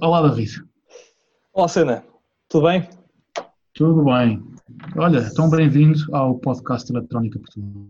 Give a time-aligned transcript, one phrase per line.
[0.00, 0.64] Olá, David.
[1.52, 2.04] Olá, Sena.
[2.48, 2.88] Tudo bem?
[3.74, 4.40] Tudo bem.
[4.96, 7.88] Olha, tão bem-vindo ao podcast Eletrónica Portugal.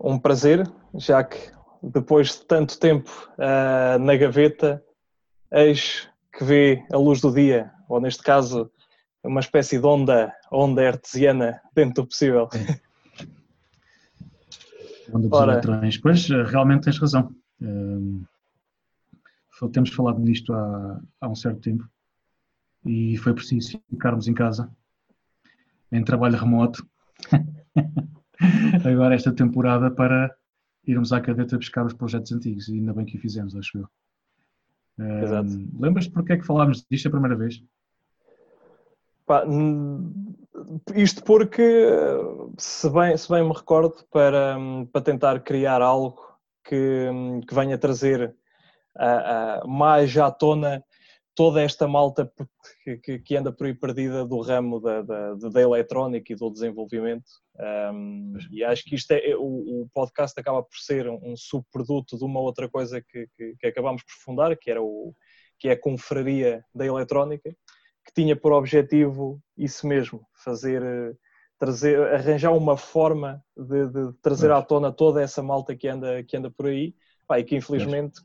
[0.00, 1.36] Um prazer, já que
[1.82, 4.82] depois de tanto tempo uh, na gaveta,
[5.50, 8.70] eis que vê a luz do dia, ou neste caso,
[9.22, 12.48] uma espécie de onda, onda artesiana dentro do possível.
[12.54, 12.80] É.
[15.12, 15.98] Onda dos Ora, eletrões.
[15.98, 17.30] Pois, realmente tens razão.
[17.60, 18.24] Uh,
[19.72, 21.88] temos falado nisto há, há um certo tempo.
[22.84, 24.70] E foi preciso ficarmos em casa.
[25.90, 26.86] Em trabalho remoto.
[28.84, 30.34] Agora esta temporada para
[30.86, 32.68] irmos à cadeta buscar os projetos antigos.
[32.68, 33.88] E ainda bem que o fizemos, acho eu.
[34.98, 37.62] Um, Lembras-te porque é que falámos disto a primeira vez?
[39.24, 39.44] Pá,
[40.94, 41.88] isto porque,
[42.58, 44.56] se bem, se bem me recordo, para,
[44.92, 46.20] para tentar criar algo
[46.64, 47.08] que,
[47.46, 48.34] que venha trazer
[48.96, 50.84] uh, mais à tona
[51.34, 52.30] toda esta malta
[53.02, 57.24] que, que, anda por aí perdida do ramo da, da, da eletrónica e do desenvolvimento.
[57.92, 62.18] Um, e acho que isto é, é, o, o, podcast acaba por ser um, subproduto
[62.18, 65.14] de uma outra coisa que, que, que acabámos por fundar, que, era o,
[65.58, 67.50] que é a Confraria da Eletrónica,
[68.04, 70.82] que tinha por objetivo isso mesmo, fazer,
[71.58, 76.36] trazer, arranjar uma forma de, de trazer à tona toda essa malta que anda, que
[76.36, 76.94] anda por aí,
[77.26, 78.20] pá, e que infelizmente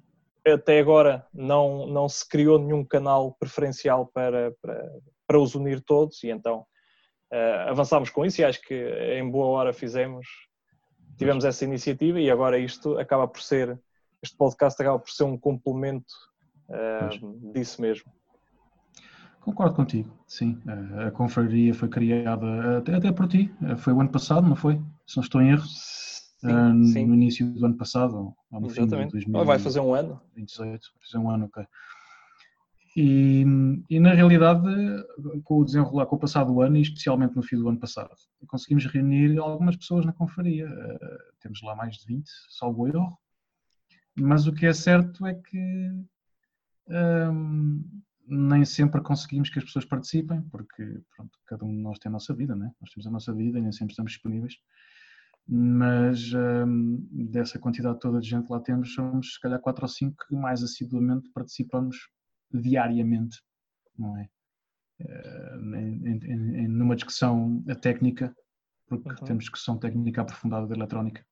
[0.53, 4.89] até agora não, não se criou nenhum canal preferencial para, para,
[5.25, 6.65] para os unir todos e então
[7.31, 10.27] uh, avançámos com isso e acho que em boa hora fizemos,
[11.17, 13.79] tivemos essa iniciativa e agora isto acaba por ser,
[14.21, 16.13] este podcast acaba por ser um complemento
[16.69, 18.11] uh, disso mesmo.
[19.41, 20.61] Concordo contigo, sim.
[21.05, 24.81] A confraria foi criada até, até por ti, foi o ano passado, não foi?
[25.05, 25.63] Se não estou em erro.
[26.37, 27.05] Sim, uh, sim.
[27.05, 29.11] no início do ano passado, ou no Exatamente.
[29.11, 29.45] fim de 2018.
[29.45, 30.21] Vai fazer um ano.
[30.35, 31.65] 28, vai fazer um ano, ok.
[32.95, 33.45] E,
[33.89, 34.63] e, na realidade,
[35.43, 38.09] com o desenrolar, com o passado do ano, e especialmente no fim do ano passado,
[38.47, 40.67] conseguimos reunir algumas pessoas na confraria.
[40.67, 43.17] Uh, temos lá mais de 20, salvo erro.
[44.19, 45.91] Mas o que é certo é que
[46.89, 47.83] um,
[48.27, 52.13] nem sempre conseguimos que as pessoas participem, porque pronto, cada um de nós tem a
[52.13, 52.71] nossa vida, né?
[52.81, 54.55] nós temos a nossa vida e nem sempre estamos disponíveis
[55.47, 60.25] mas um, dessa quantidade toda de gente lá temos, somos se calhar quatro ou cinco
[60.27, 62.09] que mais assiduamente participamos
[62.51, 63.41] diariamente,
[63.97, 64.29] não é?
[64.99, 68.35] Uh, em, em, numa discussão técnica,
[68.87, 69.25] porque uhum.
[69.25, 71.25] temos discussão técnica aprofundada da eletrónica,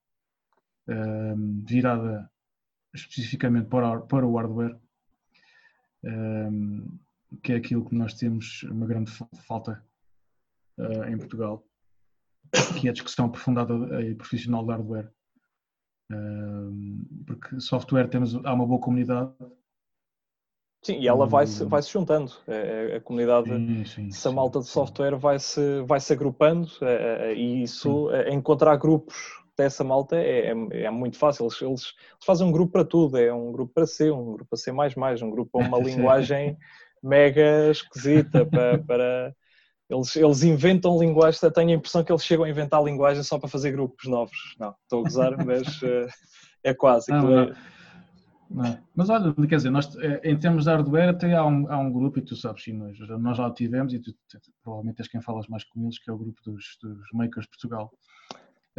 [0.87, 2.29] uh, virada
[2.93, 4.79] especificamente para, para o hardware,
[6.05, 6.99] uh,
[7.41, 9.11] que é aquilo que nós temos uma grande
[9.45, 9.83] falta
[10.77, 11.65] eh, em Portugal
[12.79, 15.11] que é a discussão aprofundada e profissional de hardware.
[17.25, 19.31] Porque software temos, há uma boa comunidade.
[20.84, 22.31] Sim, e ela vai-se vai -se juntando.
[22.47, 26.69] É, é, a comunidade, sim, sim, essa sim, malta de software vai-se vai -se agrupando
[26.81, 29.16] é, e isso, encontrar grupos
[29.57, 31.45] dessa malta é, é, é muito fácil.
[31.45, 33.17] Eles, eles, fazem um grupo para tudo.
[33.17, 34.72] É um grupo para C, um grupo para C++,
[35.23, 36.57] um grupo para uma linguagem
[37.01, 39.35] mega esquisita para, para
[39.90, 43.50] eles, eles inventam linguagens, tenho a impressão que eles chegam a inventar linguagem só para
[43.50, 44.56] fazer grupos novos.
[44.59, 46.07] Não, estou a gozar, mas uh,
[46.63, 47.12] é quase.
[47.12, 47.56] Não, não, é...
[48.50, 48.79] não.
[48.96, 51.91] Mas olha, quer dizer, nós, eh, em termos de hardware, até há um, há um
[51.91, 54.12] grupo, e tu sabes, sim, nós, nós já o tivemos, e tu,
[54.63, 57.50] provavelmente és quem falas mais com eles, que é o grupo dos, dos Makers de
[57.50, 57.91] Portugal,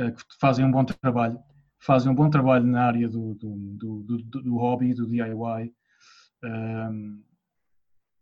[0.00, 1.38] uh, que fazem um bom trabalho,
[1.78, 5.73] fazem um bom trabalho na área do, do, do, do, do hobby, do DIY.
[6.43, 7.23] Um,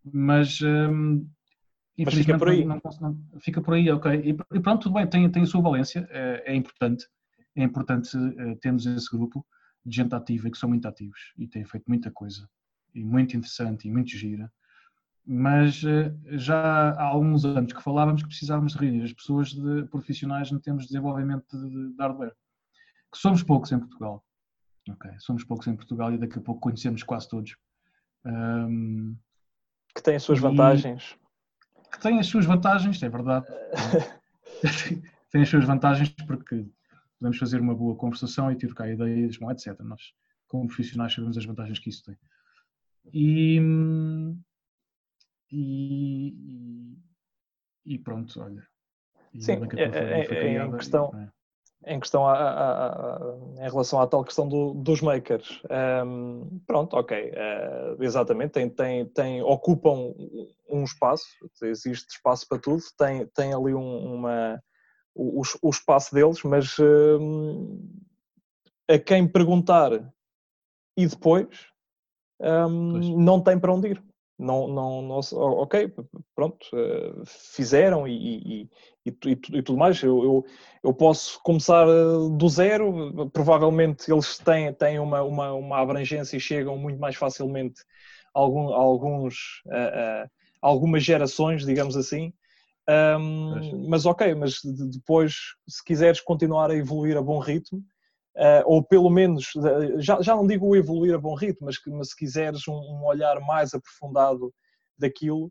[0.05, 1.27] mas um,
[1.99, 2.65] mas fica por aí.
[2.65, 4.13] Não, não, fica por aí, ok.
[4.13, 7.07] E, e, pronto, tudo bem, tem, tem a sua valência, é, é importante.
[7.55, 9.47] É importante é, termos esse grupo
[9.87, 12.49] de gente ativa e que são muito ativos e têm feito muita coisa
[12.95, 14.51] e muito interessante e muito gira.
[15.27, 19.85] Mas eh, já há alguns anos que falávamos que precisávamos de reunir as pessoas de,
[19.85, 22.35] profissionais no termos de desenvolvimento de, de hardware.
[23.11, 24.23] Que somos poucos em Portugal.
[24.91, 27.57] Ok, somos poucos em Portugal e daqui a pouco conhecemos quase todos.
[28.25, 29.17] Um,
[29.95, 31.17] que têm as suas e, vantagens
[31.95, 33.47] que tem as suas vantagens, é verdade.
[35.31, 36.67] tem as suas vantagens porque
[37.19, 39.81] podemos fazer uma boa conversação e trocar ideias, etc.
[39.81, 40.13] Nós,
[40.49, 42.17] como profissionais, sabemos as vantagens que isso tem.
[43.13, 43.61] E,
[45.51, 46.99] e,
[47.85, 48.67] e pronto, olha.
[49.39, 51.29] Sim, é, é, é, em questão, é?
[51.87, 55.61] Em questão a, a, a, em relação à tal questão do, dos makers,
[56.07, 60.15] um, pronto, ok, uh, exatamente, tem, tem, tem, ocupam
[60.69, 61.27] um espaço,
[61.63, 64.59] existe espaço para tudo, tem, tem ali um, uma,
[65.15, 67.87] o, o, espaço deles, mas um,
[68.89, 69.93] a quem perguntar
[70.97, 71.49] e depois
[73.17, 74.03] não tem para onde ir.
[74.39, 75.93] Não, não, não ok,
[76.35, 78.71] pronto, uh, fizeram e, e,
[79.07, 80.03] e, e, tudo mais.
[80.03, 80.45] Eu, eu,
[80.83, 86.41] eu, posso começar eh, do zero, provavelmente eles têm, têm uma, uma, uma abrangência e
[86.41, 87.83] chegam muito mais facilmente
[88.35, 92.33] a, algum, a alguns, uh, uh, algumas gerações, digamos assim.
[92.89, 97.83] Um, mas ok, mas depois, se quiseres continuar a evoluir a bom ritmo,
[98.37, 99.53] uh, ou pelo menos,
[99.99, 103.05] já, já não digo evoluir a bom ritmo, mas, que, mas se quiseres um, um
[103.05, 104.53] olhar mais aprofundado
[104.99, 105.51] daquilo,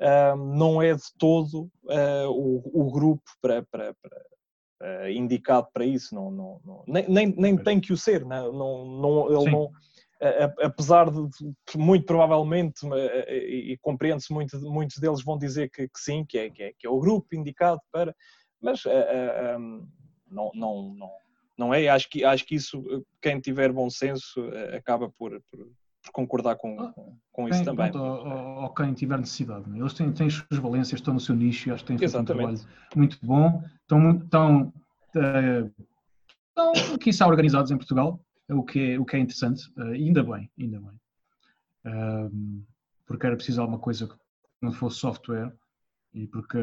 [0.00, 6.12] uh, não é de todo uh, o, o, grupo para, para, para indicado para isso,
[6.12, 8.40] não, não, não nem, nem, nem tem que o ser, né?
[8.40, 9.50] não, não, ele Sim.
[9.50, 9.70] não
[10.60, 11.28] apesar de,
[11.76, 12.86] muito provavelmente,
[13.28, 16.86] e, compreende-se, muito, muitos deles vão dizer que, que sim, que é, que é, que,
[16.86, 18.14] é, o grupo indicado para,
[18.60, 18.84] mas
[20.30, 21.10] não, não, não,
[21.62, 21.88] não é?
[21.88, 25.60] Acho que, acho que isso, eh, quem tiver bom senso, eh, acaba por, por,
[26.02, 26.92] por concordar com, ah,
[27.30, 27.90] com isso também.
[27.90, 29.64] Pronto, ou, ou, quem tiver necessidade.
[29.72, 29.78] É?
[29.78, 32.24] Eles têm, têm as suas valências, estão no seu nicho, acho que têm feito um
[32.24, 32.58] trabalho
[32.96, 34.72] muito bom, estão, estão,
[35.16, 35.84] uh,
[36.48, 40.50] estão quiçá organizados em Portugal, o que é, o que é interessante, uh, ainda bem,
[40.58, 41.00] ainda bem.
[41.84, 42.64] Uh,
[43.06, 44.14] porque era preciso alguma coisa que
[44.60, 45.52] não fosse software
[46.14, 46.58] e porque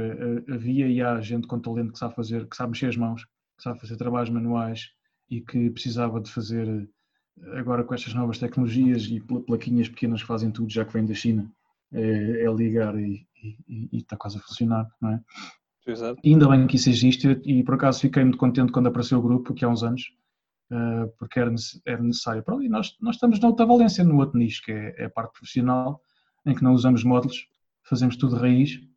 [0.51, 3.25] havia e há gente com talento que sabe fazer, que sabe mexer as mãos,
[3.59, 4.89] que sabe fazer trabalhos manuais
[5.29, 6.89] e que precisava de fazer
[7.57, 11.13] agora com estas novas tecnologias e plaquinhas pequenas que fazem tudo, já que vem da
[11.13, 11.51] China,
[11.91, 15.21] é, é ligar e, e, e, está quase a funcionar, não é?
[15.85, 16.19] Exato.
[16.23, 19.21] E ainda bem que isso existe e por acaso fiquei muito contente quando apareceu o
[19.21, 20.03] grupo, que há uns anos,
[20.71, 21.50] eh, porque era,
[22.00, 22.44] necessário.
[22.44, 25.09] Pronto, e nós, nós estamos na outra valência, no outro nicho, que é, é a
[25.09, 26.01] parte profissional,
[26.45, 27.47] em que não usamos módulos,
[27.83, 28.88] fazemos tudo de raiz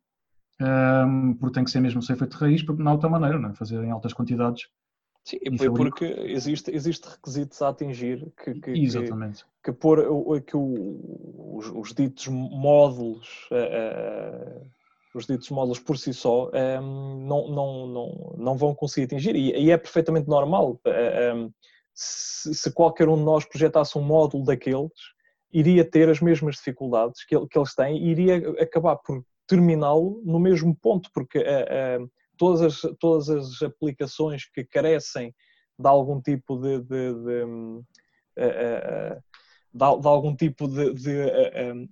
[0.61, 3.39] um, porque tem que ser mesmo ser feito de raiz, porque não há outra maneira,
[3.39, 3.53] não é?
[3.53, 4.67] fazer em altas quantidades.
[5.25, 9.45] Sim, e porque existe, existe requisitos a atingir que, que, Exatamente.
[9.63, 14.67] que, que pôr que o, os, os, ditos módulos, uh,
[15.15, 16.51] os ditos módulos por si só,
[16.81, 19.33] um, não, não, não, não vão conseguir atingir.
[19.33, 20.81] E, e é perfeitamente normal.
[20.85, 21.51] Uh, um,
[21.93, 24.91] se, se, qualquer um de nós projetasse um módulo daqueles,
[25.53, 30.39] iria ter as mesmas dificuldades que, que eles têm e iria acabar por terminá-lo no
[30.39, 35.33] mesmo ponto, porque uh, uh, todas, as, todas as aplicações que carecem
[35.77, 37.85] de algum tipo de, de, de, uh,
[39.73, 40.93] de, de algum tipo de,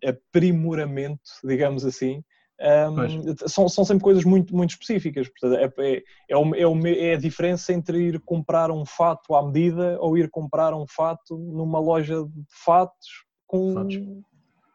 [0.05, 2.23] aprimoramento, digamos assim,
[2.61, 5.27] um, são, são sempre coisas muito, muito específicas.
[5.27, 9.97] Portanto, é, é, é, o, é, a diferença entre ir comprar um fato à medida
[9.99, 13.73] ou ir comprar um fato numa loja de fatos com.
[13.73, 13.99] Fatos.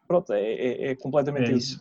[0.08, 1.80] Pronto, é, é, é completamente isso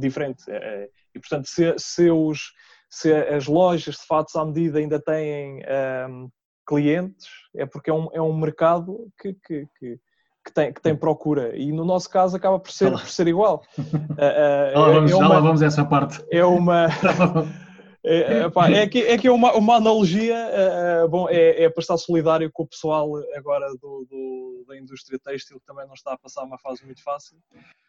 [0.00, 0.42] diferente.
[0.48, 2.52] É, é, e, portanto, se, se, os,
[2.88, 5.62] se as lojas de fatos à medida ainda têm
[6.08, 6.28] um,
[6.66, 10.00] clientes, é porque é um, é um mercado que, que, que,
[10.44, 11.56] que, tem, que tem procura.
[11.56, 13.62] E no nosso caso acaba por ser, por ser igual.
[13.78, 16.24] Uh, uh, já, lá vamos, é uma, já lá vamos a essa parte.
[16.30, 16.86] É uma.
[18.02, 21.82] É, epá, é, que, é que é uma, uma analogia, uh, bom, é, é para
[21.82, 26.14] estar solidário com o pessoal agora do, do, da indústria têxtil que também não está
[26.14, 27.36] a passar uma fase muito fácil.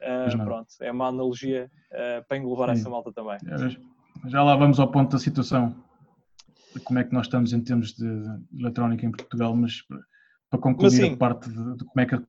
[0.02, 2.82] Uh, pronto, é uma analogia uh, para englobar Sim.
[2.82, 3.38] essa malta também.
[3.38, 5.74] É, já lá vamos ao ponto da situação,
[6.76, 8.06] de como é que nós estamos em termos de
[8.60, 9.82] eletrónica em Portugal, mas
[10.50, 12.22] para concluir mas, a parte de, de, como é que a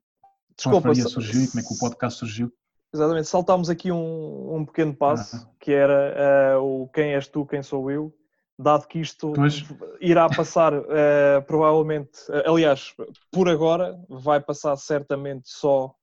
[0.55, 2.53] Desculpa, surgiu e como é que o podcast surgiu.
[2.93, 7.63] Exatamente, saltámos aqui um, um pequeno passo, que era uh, o quem és tu, quem
[7.63, 8.15] sou eu,
[8.57, 9.63] dado que isto pois.
[9.99, 12.95] irá passar uh, provavelmente, uh, aliás,
[13.31, 15.95] por agora, vai passar certamente só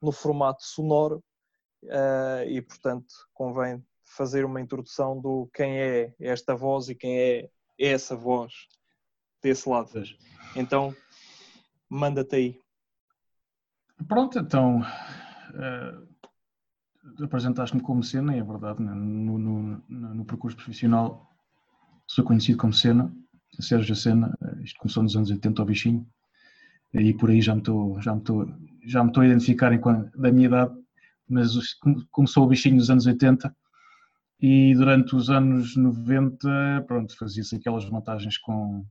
[0.00, 1.20] no formato sonoro
[2.46, 8.14] e, portanto, convém fazer uma introdução do quem é esta voz e quem é essa
[8.14, 8.52] voz
[9.42, 9.90] desse lado.
[9.92, 10.16] Pois.
[10.54, 10.94] Então,
[11.88, 12.60] manda-te aí.
[14.06, 14.80] Pronto, então
[15.54, 18.92] uh, apresentaste-me como cena, e é verdade, né?
[18.94, 21.28] no, no, no, percurso profissional
[22.06, 23.12] sou conhecido como cena,
[23.60, 26.06] Sérgio Cena, eh, isto começou nos anos 80 ao bichinho,
[26.94, 28.46] e por aí já me estou, já me estou,
[28.84, 30.74] já me estou a identificar enquanto, da minha idade,
[31.28, 31.52] mas
[32.10, 33.54] começou o bichinho nos anos 80
[34.40, 38.86] e durante os anos 90, pronto, fazia-se aquelas montagens com,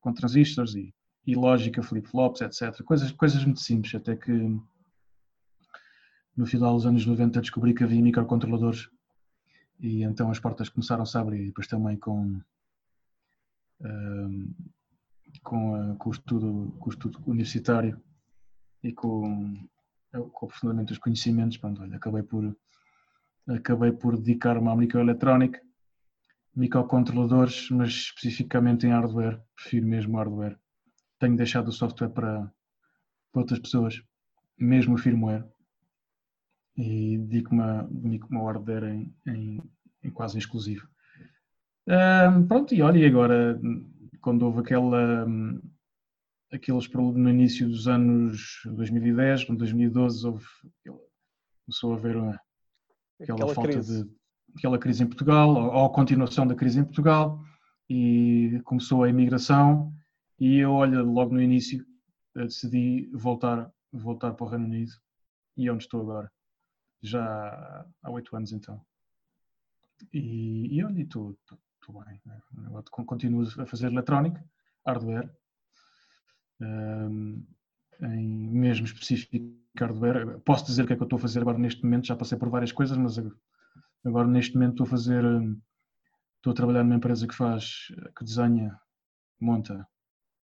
[0.00, 0.92] com transistores e,
[1.26, 2.82] e lógica, flip-flops, etc.
[2.82, 4.32] Coisas, coisas muito simples, até que
[6.38, 8.88] no final dos anos 90 descobri que havia microcontroladores
[9.80, 12.40] e então as portas começaram-se a abrir, depois também com,
[13.80, 14.54] um,
[15.42, 18.00] com, a, com, o estudo, com o estudo universitário
[18.84, 19.68] e com,
[20.12, 22.56] com o aprofundamento dos conhecimentos, pronto, olha, acabei por
[23.48, 25.60] acabei por dedicar-me à microeletrónica,
[26.54, 30.56] microcontroladores, mas especificamente em hardware, prefiro mesmo hardware.
[31.18, 32.52] Tenho deixado o software para,
[33.32, 34.02] para outras pessoas,
[34.56, 35.44] mesmo o firmware
[36.78, 39.60] e dedico-me a, dedico a hardware em, em,
[40.04, 40.88] em quase exclusivo.
[41.88, 43.60] Um, pronto, e olha, e agora,
[44.20, 45.26] quando houve aquela,
[46.52, 50.44] aqueles no início dos anos 2010, 2012, houve,
[51.64, 52.40] começou a haver uma,
[53.20, 54.04] aquela, aquela falta crise.
[54.04, 54.18] de
[54.56, 57.42] aquela crise em Portugal, ou, ou a continuação da crise em Portugal,
[57.90, 59.92] e começou a imigração,
[60.38, 61.84] e eu, olha, logo no início,
[62.34, 64.92] decidi voltar, voltar para o Reino Unido,
[65.56, 66.30] e é onde estou agora,
[67.02, 68.80] já há oito anos então.
[70.12, 71.36] E, e olha, estou,
[71.88, 72.40] bem, né?
[72.90, 74.44] continuo a fazer eletrónica,
[74.86, 75.30] hardware,
[76.60, 77.44] um,
[78.00, 79.36] em mesmo específico
[79.76, 80.38] hardware.
[80.40, 82.38] Posso dizer o que é que eu estou a fazer agora neste momento, já passei
[82.38, 83.18] por várias coisas, mas
[84.04, 85.24] agora neste momento estou a fazer,
[86.36, 88.78] estou a trabalhar numa empresa que faz, que desenha,
[89.40, 89.86] monta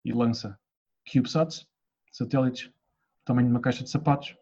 [0.04, 0.60] e lança
[1.12, 1.68] CubeSats,
[2.12, 2.72] satélites,
[3.26, 4.36] tamanho de uma caixa de sapatos,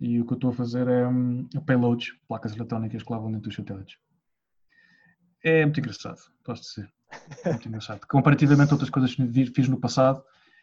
[0.00, 3.30] e o que eu estou a fazer é um, payloads, placas eletrónicas que lá vão
[3.30, 3.96] dentro dos satélites.
[5.44, 6.92] É muito engraçado, posso dizer.
[7.44, 8.06] É muito engraçado.
[8.06, 10.22] Comparativamente a outras coisas que fiz no passado,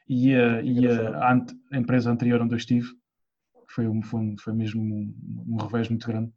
[0.09, 1.33] e a, e a,
[1.71, 2.87] a empresa anterior onde eu estive
[3.67, 5.13] foi, um, foi, foi mesmo um,
[5.47, 6.31] um revés muito grande.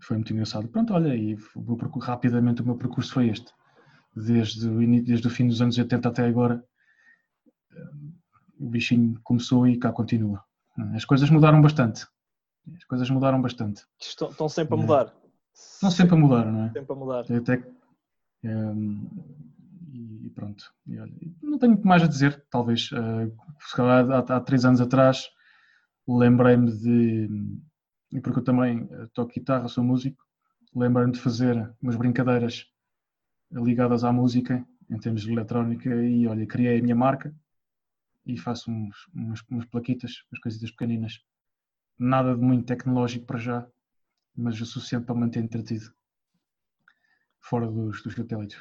[0.00, 0.68] Foi muito engraçado.
[0.68, 3.52] Pronto, olha, e o rapidamente o meu percurso foi este.
[4.16, 6.64] Desde o, desde o fim dos anos 80 até agora,
[7.72, 7.90] eh,
[8.58, 10.42] o bichinho começou e cá continua.
[10.94, 12.06] As coisas mudaram bastante.
[12.76, 13.84] As coisas mudaram bastante.
[14.00, 15.14] Estão, estão sempre a mudar.
[15.54, 16.72] Estão sempre a mudar, não é?
[16.72, 17.20] Sempre a mudar.
[17.20, 17.64] Até,
[18.44, 19.08] um,
[20.22, 20.64] e pronto.
[20.86, 22.90] E olha, não tenho muito mais a dizer, talvez.
[22.92, 23.34] Uh,
[23.82, 25.28] há, há, três anos atrás
[26.06, 27.28] lembrei-me de.
[28.22, 30.24] Porque eu também eh, toco guitarra, sou músico.
[30.74, 32.64] Lembrei-me de fazer umas brincadeiras
[33.52, 37.34] ligadas à música, em termos de eletrónica, e olha, criei a minha marca
[38.28, 41.20] e faço uns, umas, umas plaquitas, umas coisitas pequeninas.
[41.98, 43.66] Nada de muito tecnológico para já,
[44.36, 45.92] mas o suficiente para manter entretido
[47.40, 48.58] fora dos, dos satélites.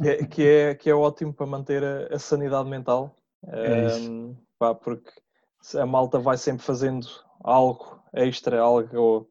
[0.00, 4.36] Que é, que é, que é ótimo para manter a, a sanidade mental, é um,
[4.58, 5.10] pá, porque
[5.76, 7.06] a malta vai sempre fazendo
[7.42, 9.28] algo extra, algo.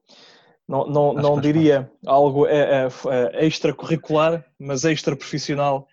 [0.68, 2.88] Não, não, não diria algo é, é,
[3.34, 5.88] é, extracurricular, mas extra profissional,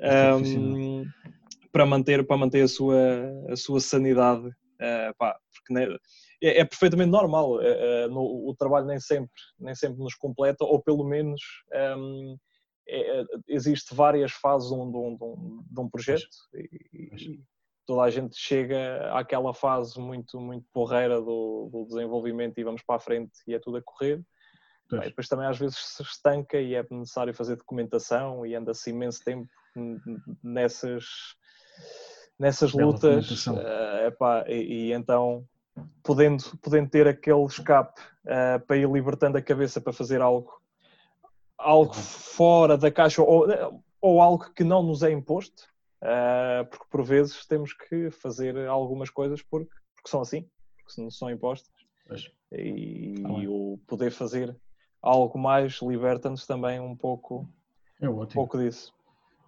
[0.00, 1.04] um,
[1.72, 2.96] para manter, para manter a, sua,
[3.48, 4.46] a sua sanidade.
[4.46, 5.96] Uh, pá, porque né,
[6.42, 7.60] é, é, perfeitamente normal.
[7.60, 11.40] É, no, o trabalho nem sempre, nem sempre nos completa, ou pelo menos
[11.98, 12.36] um,
[12.88, 17.40] é, é, existe várias fases de um, de um, de um projeto e, e,
[17.86, 22.96] toda a gente chega àquela fase muito, muito porreira do, do, desenvolvimento e vamos para
[22.96, 24.20] a frente e é tudo a correr.
[24.90, 29.22] Bem, depois também às vezes se estanca e é necessário fazer documentação e anda-se imenso
[29.22, 29.48] tempo
[30.42, 31.04] nessas,
[32.38, 33.46] nessas lutas.
[33.46, 35.44] Uh, epá, e, e, então
[36.02, 40.60] podendo, podendo ter aquele escape uh, para ir libertando a cabeça para fazer algo,
[41.58, 43.46] algo fora da caixa ou,
[44.00, 45.64] ou algo que não nos é imposto,
[46.02, 50.48] uh, porque por vezes temos que fazer algumas coisas porque, porque são assim,
[50.84, 51.70] porque não são impostas.
[52.52, 54.56] E, e o poder fazer
[55.00, 57.48] algo mais liberta-nos também um pouco,
[58.00, 58.92] é um pouco disso.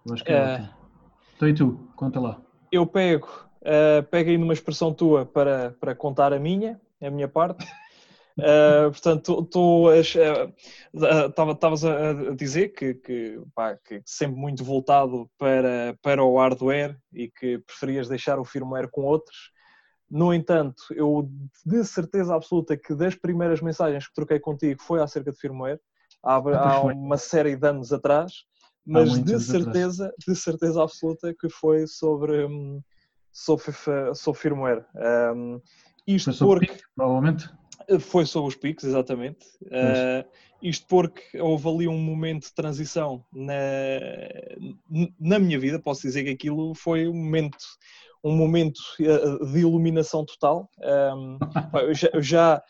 [0.09, 0.82] Acho que é ótimo.
[1.35, 1.87] Então e tu?
[1.95, 2.41] Conta lá.
[2.71, 7.29] Eu pego Uh, pega aí numa expressão tua para, para contar a minha, a minha
[7.29, 7.63] parte.
[8.37, 15.97] Uh, portanto, tu estavas uh, a dizer que, que, pá, que, sempre muito voltado para,
[16.01, 19.53] para o hardware e que preferias deixar o firmware com outros.
[20.11, 21.29] No entanto, eu
[21.65, 25.79] de certeza absoluta que das primeiras mensagens que troquei contigo foi acerca de firmware,
[26.21, 28.43] há, há uma série de anos atrás,
[28.85, 30.25] mas de certeza, atrás.
[30.27, 32.45] de certeza absoluta que foi sobre.
[32.45, 32.81] Hum,
[33.33, 33.73] sobre,
[34.13, 34.85] sobre firmware.
[35.35, 35.59] Um,
[36.05, 36.73] isto foi sobre porque...
[36.73, 37.49] PIC, provavelmente?
[37.99, 39.45] Foi sobre os PICs, exatamente.
[39.63, 40.23] Uh,
[40.61, 43.53] isto porque houve ali um momento de transição na,
[45.19, 47.57] na minha vida, posso dizer que aquilo foi um momento,
[48.23, 50.69] um momento ah, de iluminação total.
[50.83, 51.39] Um,
[51.79, 52.63] eu, já, já,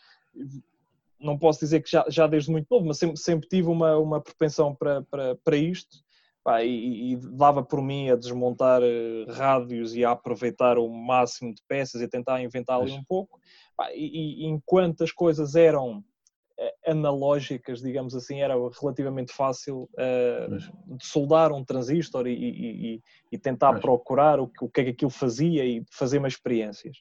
[1.20, 4.20] não posso dizer que já, já desde muito novo, mas sempre, sempre tive uma, uma
[4.20, 6.03] propensão para, para, para isto
[6.44, 11.54] pá, e, e, dava por mim a desmontar uh, rádios e a aproveitar o máximo
[11.54, 13.40] de peças e a tentar inventar ali um pouco.
[13.74, 20.96] Pá, e, e, enquanto as coisas eram uh, analógicas, digamos assim, era relativamente fácil uh,
[20.96, 23.00] de soldar um transistor e,
[23.32, 23.80] e tentar Mas.
[23.80, 26.98] procurar o que, o que é que aquilo fazia e fazer umas experiências.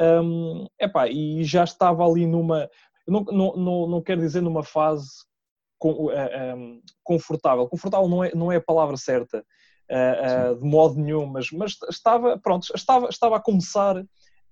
[0.00, 2.68] Um, epá, e já estava ali numa,
[3.06, 5.29] não, não, não, não quero dizer numa fase eh,
[7.02, 7.66] confortável.
[7.68, 9.44] Confortável não é, não é a palavra certa,
[9.90, 13.96] uh, de modo nenhum, mas, mas estava, pronto, estava, estava a começar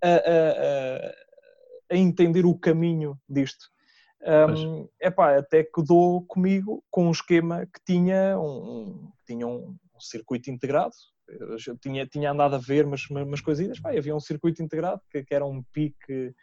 [0.03, 1.15] a, a,
[1.91, 3.67] a entender o caminho disto.
[4.21, 10.01] Um, epá, até que dou comigo com um esquema que tinha um, tinha um, um
[10.01, 10.95] circuito integrado.
[11.29, 15.23] Eu tinha, tinha andado a ver umas, umas coisinhas, pá, havia um circuito integrado que,
[15.23, 16.35] que era um pique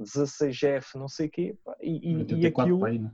[0.00, 2.80] 16F, não sei o quê, pá, e, e, aquilo.
[2.80, 3.12] Pai, né?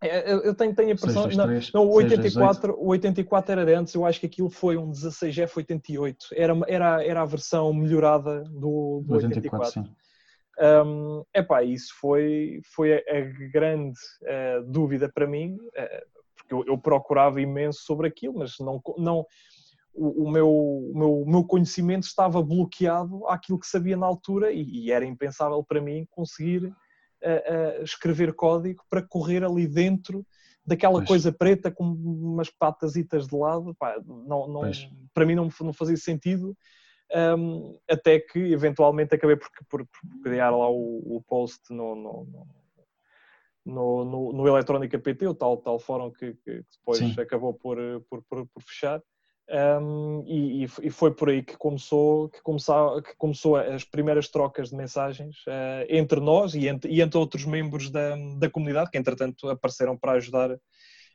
[0.00, 1.26] É, eu tenho, tenho a impressão.
[1.28, 4.90] Não, não, o 84, o 84 era de antes, eu acho que aquilo foi um
[4.90, 6.16] 16F88.
[6.34, 9.80] Era, era, era a versão melhorada do, do 84.
[9.80, 10.08] 84
[10.60, 13.20] um, epá, isso foi, foi a,
[13.52, 18.82] grande uh, dúvida para mim, uh, porque eu, eu, procurava imenso sobre aquilo, mas não,
[18.96, 19.24] não,
[19.94, 24.62] o, o, meu, o meu, meu conhecimento estava bloqueado àquilo que sabia na altura e,
[24.62, 26.72] e era impensável para mim conseguir
[27.22, 30.24] uh, escrever código para correr ali dentro
[30.64, 31.08] daquela pois.
[31.08, 33.74] coisa preta com umas patasitas de lado.
[33.78, 34.60] Pá, não, não,
[35.14, 36.56] para mim não, não fazia sentido
[37.14, 42.46] um, até que eventualmente acabei por, por, por criar lá o, o post no, no,
[43.64, 47.14] no, no, no Eletrónica PT, o tal, tal fórum que, que depois Sim.
[47.18, 49.02] acabou por, por, por, por fechar.
[49.50, 54.68] Um, e, e, foi por aí que começou, que começou, que começou as primeiras trocas
[54.68, 58.98] de mensagens uh, entre nós e entre, e entre, outros membros da, da comunidade, que
[58.98, 60.50] entretanto apareceram para ajudar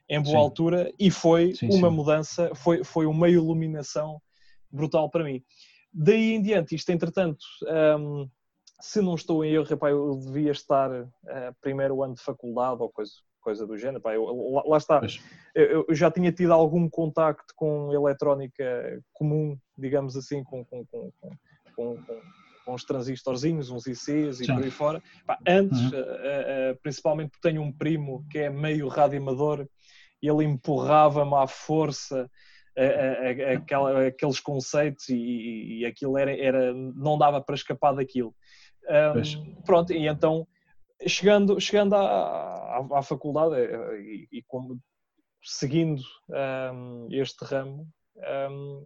[0.09, 0.41] em boa sim.
[0.41, 1.95] altura, e foi sim, uma sim.
[1.95, 4.19] mudança, foi, foi uma iluminação
[4.69, 5.43] brutal para mim.
[5.93, 7.45] Daí em diante, isto entretanto,
[7.99, 8.27] um,
[8.81, 11.07] se não estou em erro, epá, eu devia estar uh,
[11.61, 13.11] primeiro ano de faculdade ou coisa,
[13.43, 13.99] coisa do género.
[13.99, 15.01] Epá, eu, lá, lá, está,
[15.53, 21.11] eu, eu, já tinha tido algum contacto com eletrónica comum, digamos assim, com, com, com,
[21.75, 21.97] com,
[22.65, 24.55] com os transistorzinhos, uns ICs e Sim.
[24.55, 25.03] por aí fora.
[25.21, 25.99] Epá, antes, uhum.
[25.99, 29.67] uh, uh, principalmente porque tenho um primo que é meio radioamador,
[30.21, 32.29] e ele empurrava-me à força
[33.55, 38.33] aquela, aqueles conceitos e, e aquilo era, era, não dava para escapar daquilo.
[38.89, 40.47] Um, pronto, e então
[41.07, 44.79] chegando, chegando à, à, à faculdade eh, e, e como,
[45.43, 46.01] seguindo
[46.73, 47.87] um, este ramo,
[48.49, 48.85] um,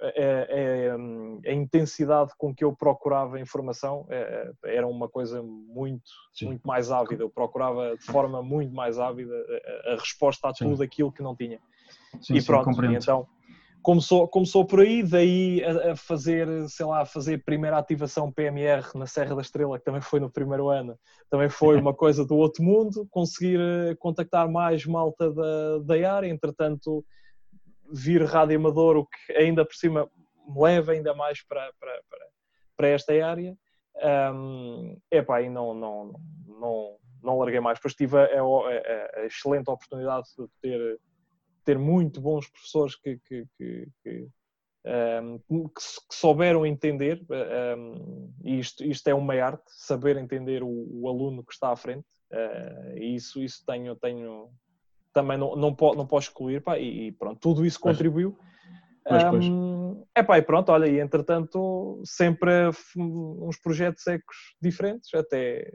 [0.00, 6.10] a, a, a, intensidade com que eu procurava informação eh, eh, era uma coisa muito,
[6.42, 7.22] muito mais ávida.
[7.22, 9.34] Eu procurava de forma muito mais ávida
[9.86, 10.84] a, resposta a tudo Sim.
[10.84, 11.60] aquilo que não tinha.
[12.22, 13.28] Sim, e pronto, sim, então
[13.82, 18.86] começou, começou por aí, daí a, a, fazer, sei lá, a fazer primeira ativação PMR
[18.94, 22.36] na Serra da Estrela, que também foi no primeiro ano, também foi uma coisa do
[22.36, 27.04] outro mundo, conseguir eh, contactar mais malta da, da área, entretanto
[27.92, 30.08] vir rádio amador, o que ainda por cima
[30.46, 32.26] me leva ainda mais para, para, para,
[32.76, 33.56] para esta área.
[34.32, 36.12] Um, epá, e não, não,
[36.46, 37.78] não, não larguei mais.
[37.78, 41.00] Depois tive a, a, a excelente oportunidade de ter
[41.64, 44.28] ter muito bons professores que, que, que, que,
[44.84, 50.62] um, ehm, que souberam entender, um, ehm, e isto, isto é uma arte, saber entender
[50.62, 54.50] o, o aluno que está à frente, uh, e isso, isso tenho, tenho
[55.12, 58.38] também não, não, posso, não posso excluir, pá, e, e pronto, tudo isso contribuiu.
[59.06, 59.44] Pois, pois.
[59.46, 62.50] Um, é pá, e pronto, olha, e entretanto, sempre
[62.96, 65.72] uns projetos ecos diferentes, até,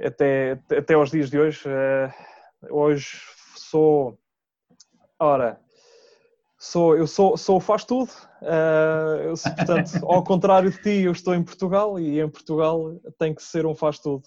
[0.00, 1.68] até, até aos dias de hoje.
[1.68, 2.12] Uh,
[2.70, 3.18] hoje
[3.56, 4.18] sou
[5.18, 5.58] Ora,
[6.58, 8.10] sou, eu sou, sou faz tudo.
[8.42, 13.34] Uh, eu, portanto, ao contrário de ti, eu estou em Portugal e em Portugal tem
[13.34, 14.24] que ser um faz tudo.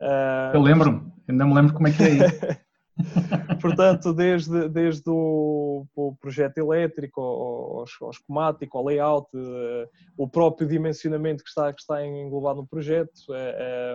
[0.00, 2.58] Uh, eu lembro-me, ainda me lembro como é que é isso.
[3.60, 10.68] portanto, desde, desde o, o projeto elétrico, ao, ao esquemático, ao layout, uh, o próprio
[10.68, 13.12] dimensionamento que está, que está englobado no projeto,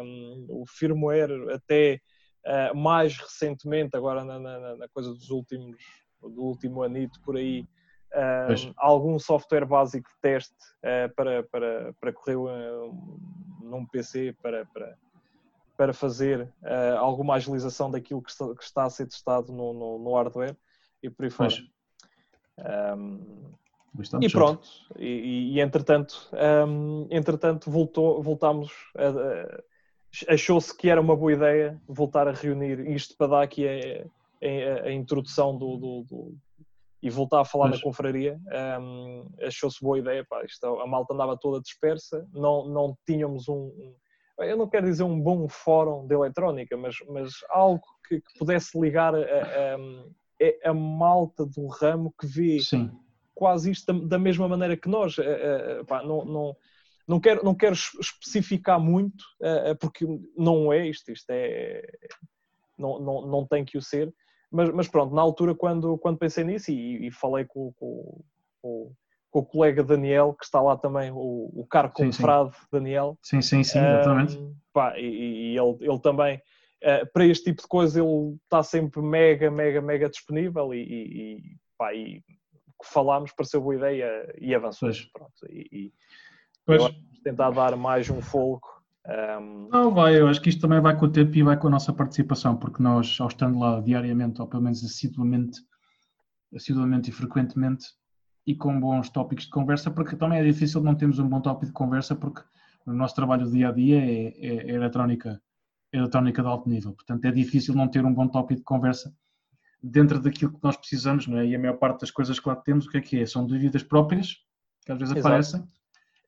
[0.04, 2.00] um, o firmware, até
[2.76, 5.78] mais recentemente, agora na, na, na coisa dos últimos
[6.30, 7.68] do último anito por aí,
[8.14, 13.20] um, algum software básico de teste uh, para, para, para correr um,
[13.62, 14.98] num PC para, para,
[15.76, 20.00] para fazer uh, alguma agilização daquilo que está, que está a ser testado no, no,
[20.00, 20.56] no hardware
[21.02, 21.54] e por aí fora.
[22.96, 23.54] Um,
[24.22, 26.28] e pronto, e, e, entretanto,
[26.68, 28.72] um, entretanto voltou, voltámos
[30.28, 34.06] achou-se que era uma boa ideia voltar a reunir isto para dar aqui a,
[34.44, 36.38] a, a introdução do, do, do,
[37.04, 37.78] e voltar a falar Mas...
[37.80, 38.40] na confraria,
[38.82, 40.26] um, achou-se boa ideia.
[40.28, 43.96] Pá, isto, a malta andava toda dispersa, não, não tínhamos um, um,
[44.40, 48.80] Eu não quero dizer um bom fórum de eletrónica, mas, mas algo que, que pudesse
[48.80, 52.90] ligar a, a, a, malta do ramo que vê Sim.
[53.36, 55.18] quase isto da, da, mesma maneira que nós.
[55.88, 56.56] Pá, não, não,
[57.06, 59.26] não quero, não quero especificar muito,
[59.82, 60.06] porque
[60.38, 61.86] não é isto, isto é,
[62.78, 64.14] não, não, não tem que o ser,
[64.54, 68.24] mas, mas pronto, na altura, quando, quando pensei nisso e, e falei com, com,
[68.62, 68.94] com,
[69.32, 73.18] com o colega Daniel, que está lá também, o, o caro confrado Daniel.
[73.24, 74.38] Sim, sim, sim, exatamente.
[74.38, 78.62] Um, pá, e, e ele, ele também, uh, para este tipo de coisa, ele está
[78.62, 81.42] sempre mega, mega, mega disponível e, e,
[81.76, 82.22] pá, e
[82.84, 84.92] falámos, pareceu boa ideia e avançou.
[85.12, 85.94] Pronto, e, e
[86.64, 86.84] pois.
[87.24, 88.62] tentar dar mais um fogo.
[89.06, 89.68] Um...
[89.70, 91.72] Não, vai, eu acho que isto também vai com o tempo e vai com a
[91.72, 95.62] nossa participação, porque nós, ao estando lá diariamente, ou pelo menos assiduamente,
[96.56, 97.88] assiduamente e frequentemente,
[98.46, 101.68] e com bons tópicos de conversa, porque também é difícil não termos um bom tópico
[101.68, 102.42] de conversa, porque
[102.86, 105.42] o nosso trabalho do dia a dia é, é, é eletrónica,
[105.92, 106.94] é eletrónica de alto nível.
[106.94, 109.14] Portanto, é difícil não ter um bom tópico de conversa
[109.82, 111.46] dentro daquilo que nós precisamos, não é?
[111.46, 113.26] E a maior parte das coisas que lá temos, o que é que é?
[113.26, 114.38] São dúvidas próprias,
[114.86, 115.28] que às vezes Exato.
[115.28, 115.64] aparecem,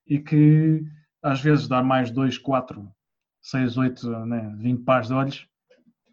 [0.08, 0.84] e que
[1.26, 2.88] às vezes dá mais 2, 4,
[3.42, 5.48] 6, 8, né, 20 pares de olhos,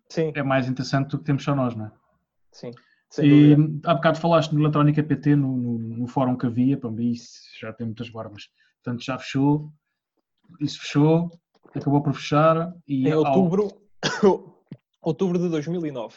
[0.09, 0.33] Sim.
[0.35, 1.93] é mais interessante do que temos só nós, não é?
[2.51, 2.71] Sim.
[3.23, 7.11] E há bocado falaste no Eletrónica PT, no, no, no, fórum que havia, para mim
[7.11, 8.49] isso já tem muitas barbas.
[8.83, 9.71] Portanto, já fechou,
[10.59, 11.31] isso fechou,
[11.75, 12.75] acabou por fechar.
[12.89, 13.69] E em outubro,
[14.23, 14.65] ao...
[15.03, 16.17] outubro de 2009.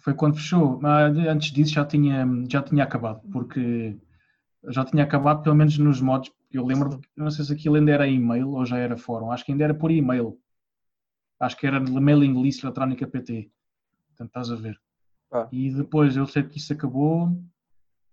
[0.00, 3.96] Foi quando fechou, mas antes disso já tinha, já tinha acabado, porque
[4.66, 6.32] já tinha acabado pelo menos nos modos.
[6.50, 9.52] Eu lembro, não sei se aquilo ainda era e-mail ou já era fórum, acho que
[9.52, 10.38] ainda era por e-mail.
[11.40, 13.50] Acho que era mailing list eletrónica PT.
[14.08, 14.80] Portanto, estás a ver.
[15.30, 15.48] Ah.
[15.52, 17.30] E depois eu sei que isso acabou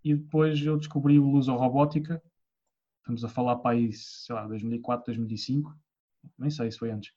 [0.04, 2.22] e depois eu descobri o Luso Robótica.
[3.00, 5.76] Estamos a falar para aí, sei lá, 2004, 2005.
[6.38, 7.12] Nem sei se foi antes.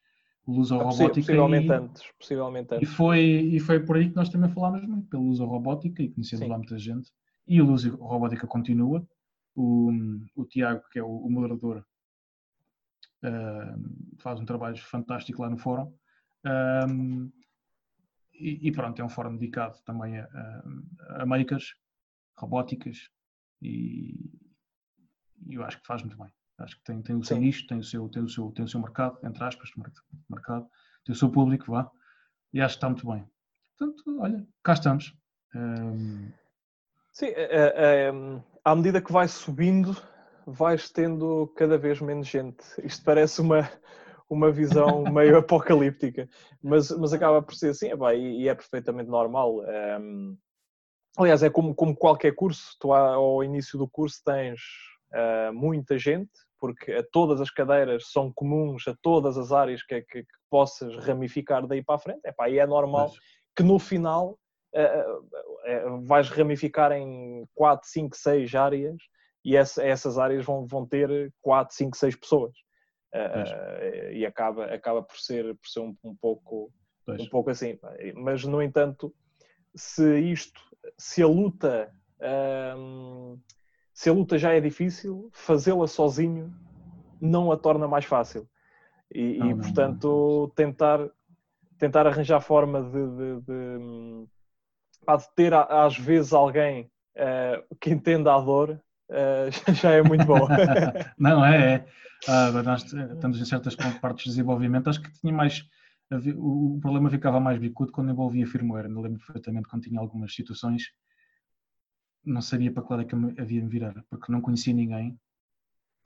[0.46, 1.14] O Luso é Robótica.
[1.14, 2.02] Possivelmente e, antes.
[2.18, 2.88] Possivelmente antes.
[2.88, 6.08] E foi, e foi por aí que nós também falámos muito, pelo Luso Robótica e
[6.08, 6.50] conhecemos Sim.
[6.50, 7.12] lá muita gente.
[7.46, 9.06] E o Luso Robótica continua.
[9.60, 9.90] O,
[10.36, 11.84] o Tiago, que é o, o moderador,
[13.24, 15.92] uh, faz um trabalho fantástico lá no fórum.
[16.88, 17.32] Um,
[18.32, 21.74] e, e, pronto, é um fórum dedicado também a, a, a makers,
[22.36, 23.10] robóticas
[23.60, 24.30] e,
[25.44, 26.32] e, eu acho que faz muito bem.
[26.58, 27.42] Acho que tem, tem o seu Sim.
[27.42, 29.70] nicho, tem o seu, tem, o seu, tem o seu mercado, entre aspas,
[30.28, 30.68] mercado,
[31.04, 31.90] tem o seu público, vá,
[32.52, 33.28] e acho que está muito bem.
[33.76, 35.16] Portanto, olha, cá estamos.
[35.52, 36.30] Um...
[37.12, 37.32] Sim,
[38.68, 39.96] à medida que vai subindo,
[40.46, 42.62] vais tendo cada vez menos gente.
[42.84, 43.66] Isto parece uma,
[44.28, 46.28] uma visão meio apocalíptica,
[46.62, 49.60] mas, mas acaba por ser assim, e, e é perfeitamente normal.
[49.60, 50.36] Um, ehm,
[51.16, 54.60] aliás, é como, como qualquer curso, tu ao início do curso tens
[55.14, 60.24] uh, muita gente, porque todas as cadeiras são comuns a todas as áreas que, que,
[60.24, 63.18] que possas ramificar daí para a frente, epá, e é normal mas...
[63.56, 64.38] que no final
[66.04, 68.96] vais ramificar em 4, 5, 6 áreas
[69.44, 72.52] e essa, essas áreas vão, vão ter 4, 5, 6 pessoas.
[73.14, 76.70] Uh, e acaba, acaba por ser, por ser um, um pouco,
[77.08, 77.78] um pouco assim.
[78.14, 79.14] Mas, no entanto,
[79.74, 80.60] se isto,
[80.98, 81.90] se a luta,
[82.76, 83.38] um,
[83.94, 86.52] se a luta já é difícil, fazê-la sozinho
[87.20, 88.48] não a torna mais fácil.
[89.14, 91.10] E, não, e portanto, não, tentar,
[91.78, 94.28] tentar arranjar forma de, de, de,
[95.16, 98.70] de ter às vezes alguém uh, que entenda a dor
[99.10, 100.46] uh, já é muito bom.
[101.18, 101.86] não, é, é.
[102.26, 105.64] Ah, nós estamos em certas partes de desenvolvimento, acho que tinha mais.
[106.36, 108.88] O problema ficava mais bicudo quando envolvia firmware.
[108.88, 110.90] Me lembro perfeitamente quando tinha algumas situações,
[112.24, 115.18] não sabia para que lado é que eu havia de virar, porque não conhecia ninguém.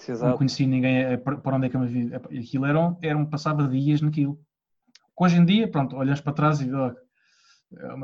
[0.01, 0.31] Exato.
[0.31, 2.17] Não conhecia ninguém eh, para onde é que eu me havia.
[2.17, 4.39] Aquilo era, era um passava dias naquilo.
[5.17, 6.93] Hoje em dia, pronto, olhas para trás e oh,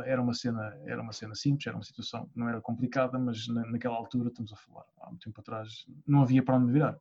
[0.04, 3.96] era uma cena era uma cena simples era uma situação não era complicada mas naquela
[3.96, 6.98] altura estamos a falar há muito tempo atrás não havia para onde virar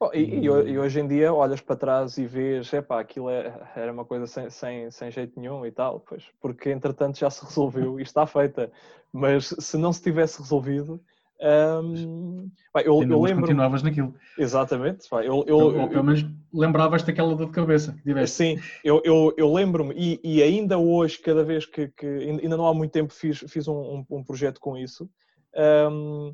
[0.00, 3.92] Oh, e, e, hoje em dia olhas para trás e vês, epá, aquilo é, era
[3.92, 7.98] uma coisa sem, sem, sem jeito nenhum e tal, pois, porque entretanto já se resolveu
[7.98, 8.70] e está feita.
[9.12, 11.00] Mas se não se tivesse resolvido,
[11.44, 13.42] um, eu, eu lembro.
[13.42, 14.14] continuavas naquilo.
[14.38, 15.06] Exatamente.
[15.12, 18.36] Eu, eu, eu, pelo menos lembravas daquela dor de cabeça que tiveste.
[18.36, 22.66] Sim, eu, eu, eu lembro-me, e, e, ainda hoje, cada vez que, que, Ainda não
[22.66, 25.08] há muito tempo fiz, fiz um, um, um projeto com isso.
[25.54, 26.30] Um,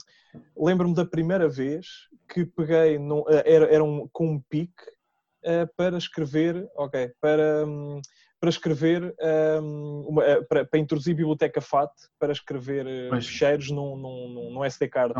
[0.57, 4.85] Lembro-me da primeira vez que peguei, num, eh, era, era um, com um pique
[5.44, 8.01] uh, para escrever, ok, para, um,
[8.40, 9.14] para escrever,
[9.62, 14.64] um, uma, uh, para, para, introduzir biblioteca FAT, para escrever uh, ficheiros num, num, num
[14.64, 15.14] SD card.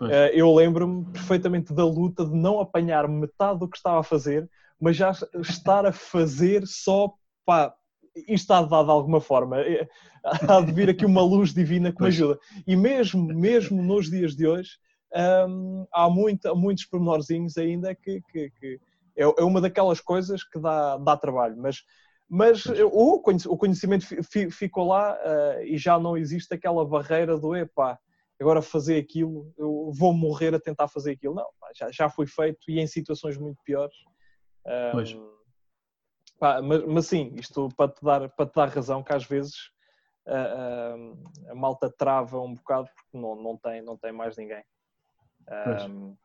[0.00, 4.48] Uh, eu lembro-me perfeitamente da luta de não apanhar metade do que estava a fazer,
[4.80, 7.12] mas já estar a fazer só
[7.44, 7.74] pá,
[8.16, 9.58] isto está dado de alguma forma.
[10.24, 12.38] Há de vir aqui uma luz divina que me ajuda.
[12.66, 14.70] E mesmo, mesmo nos dias de hoje,
[15.48, 18.80] hum, há, muito, há muitos pormenorzinhos ainda que, que, que
[19.16, 21.56] é, é, uma daquelas coisas que dá, dá trabalho.
[21.56, 21.82] Mas,
[22.34, 24.06] mas o conhecimento
[24.50, 27.98] ficou lá uh, e já não existe aquela barreira do epá,
[28.40, 31.34] agora fazer aquilo, eu vou morrer a tentar fazer aquilo.
[31.34, 33.94] Não, já, já foi feito e em situações muito piores.
[34.92, 35.14] Pois.
[36.40, 39.54] Pá, mas, mas sim, isto para te dar, para te dar razão que às vezes
[40.26, 40.94] a, a,
[41.50, 44.64] a malta trava um bocado porque não, não, tem, não tem mais ninguém.
[45.90, 46.16] Um,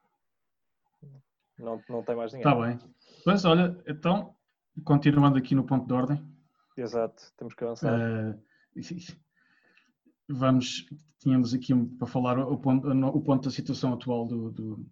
[1.59, 2.49] não, não tem mais ninguém.
[2.49, 2.79] Está bem.
[3.25, 4.36] Pois olha, então,
[4.83, 6.21] continuando aqui no ponto de ordem.
[6.75, 7.99] Exato, temos que avançar.
[7.99, 8.41] Uh,
[10.29, 10.85] vamos,
[11.19, 14.85] tínhamos aqui para falar o ponto, o ponto da situação atual do, do,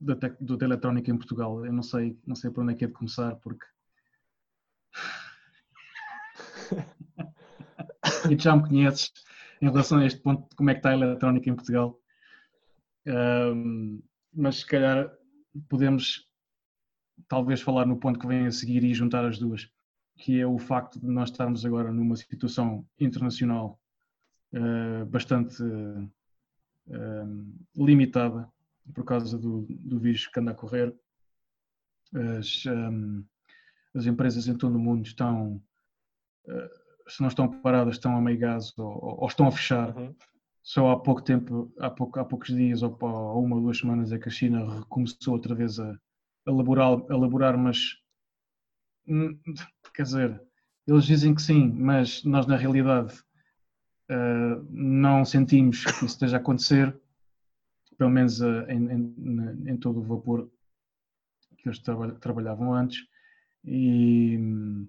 [0.00, 1.64] da, do da eletrónica em Portugal.
[1.64, 3.64] Eu não sei, não sei por onde é que é de começar, porque.
[8.30, 9.12] e já me conheces
[9.60, 12.00] em relação a este ponto de como é que está a eletrónica em Portugal.
[13.06, 15.10] Um, mas se calhar
[15.68, 16.29] podemos
[17.30, 19.70] talvez falar no ponto que vem a seguir e juntar as duas,
[20.16, 23.80] que é o facto de nós estarmos agora numa situação internacional
[24.52, 26.10] uh, bastante uh,
[27.76, 28.50] limitada
[28.92, 30.92] por causa do, do vírus que anda a correr.
[32.12, 33.24] As, um,
[33.94, 35.62] as empresas em todo o mundo estão,
[37.06, 39.96] se não estão paradas, estão a meio gás ou, ou estão a fechar.
[39.96, 40.12] Uhum.
[40.60, 44.10] Só há pouco tempo, há, pouco, há poucos dias ou há uma ou duas semanas
[44.10, 45.96] é que a China recomeçou outra vez a,
[46.46, 47.96] a, laborar, a laborar, mas
[49.06, 49.38] hum,
[49.94, 50.42] quer dizer,
[50.86, 53.14] eles dizem que sim, mas nós na realidade
[54.10, 56.98] uh, não sentimos que isso esteja a acontecer,
[57.96, 60.50] pelo menos uh, em, em, em, todo o vapor
[61.58, 61.80] que eles
[62.20, 63.06] trabalhavam antes.
[63.62, 64.88] E um,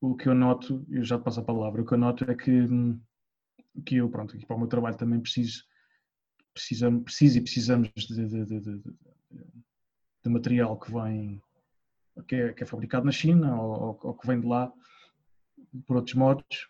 [0.00, 2.34] o que eu noto, eu já te passo a palavra, o que eu noto é
[2.34, 3.00] que, hum,
[3.86, 5.64] que eu, pronto, aqui para o meu trabalho também preciso,
[6.52, 8.82] precisamos, preciso e precisamos de, de, de, de
[10.28, 11.42] material que vem
[12.26, 14.72] que é, que é, fabricado na China ou, ou, que vem de lá
[15.86, 16.68] por outros modos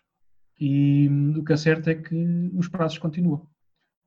[0.59, 3.49] e o que é certo é que os prazos continuam.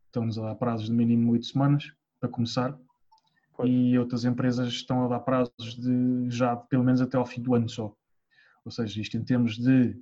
[0.06, 2.78] Estamos a dar prazos de mínimo 8 semanas para começar
[3.56, 3.68] pois.
[3.68, 7.54] e outras empresas estão a dar prazos de já pelo menos até ao fim do
[7.54, 7.94] ano só.
[8.64, 10.00] Ou seja, isto em termos de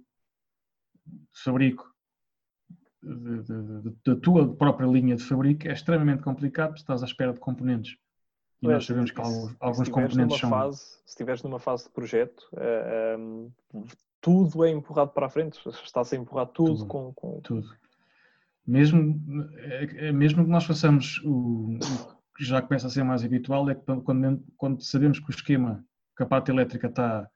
[1.33, 1.91] fabrico
[4.05, 7.97] da tua própria linha de fabrico é extremamente complicado porque estás à espera de componentes.
[8.63, 10.51] E nós sabemos que alguns, alguns componentes são.
[10.51, 13.85] Fase, se estiveres numa fase de projeto, uh, um,
[14.21, 17.69] tudo é empurrado para a frente, está a ser empurrado tudo, tudo com, com, Tudo.
[18.65, 19.21] Mesmo,
[19.57, 23.69] é, é, mesmo que nós façamos o, o, que já começa a ser mais habitual,
[23.69, 25.85] é que quando, quando sabemos que o esquema,
[26.17, 27.29] que a parte elétrica está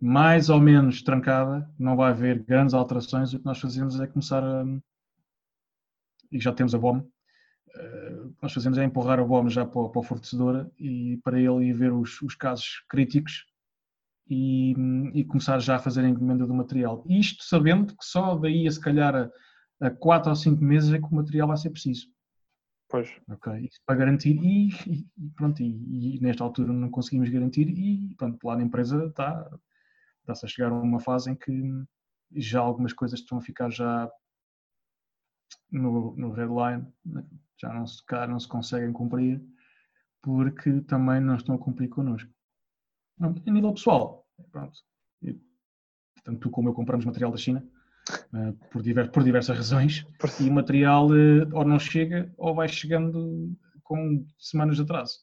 [0.00, 4.42] mais ou menos trancada, não vai haver grandes alterações, o que nós fazemos é começar
[4.42, 4.64] a.
[6.30, 7.04] E já temos a BOM, eh,
[8.24, 11.38] o que nós fazemos é empurrar a BOM já para, para o fornecedor e para
[11.38, 13.46] ele ir ver os, os casos críticos
[14.28, 14.74] e,
[15.14, 17.04] e, começar já a fazer a encomenda do material.
[17.08, 19.30] Isto sabendo que só daí a se calhar a,
[19.86, 22.08] a 4 ou 5 meses é que o material vai ser preciso.
[22.90, 23.10] Pois.
[23.28, 28.14] Ok, Isso para garantir e, e pronto, e, e, nesta altura não conseguimos garantir e
[28.16, 29.48] pronto, lá na empresa está,
[30.20, 31.52] está-se a chegar a uma fase em que
[32.32, 34.10] já algumas coisas estão a ficar já
[35.70, 37.24] no, no red line, né?
[37.58, 39.42] Já não se, cá não se conseguem cumprir
[40.22, 42.30] porque também não estão a cumprir connosco.
[43.20, 44.78] A nível pessoal, pronto.
[46.24, 47.64] tanto tu como eu compramos material da China
[48.32, 50.06] uh, por, diver, por, diversas razões
[50.40, 55.20] e o material uh, ou não chega ou vai chegando com semanas de atraso.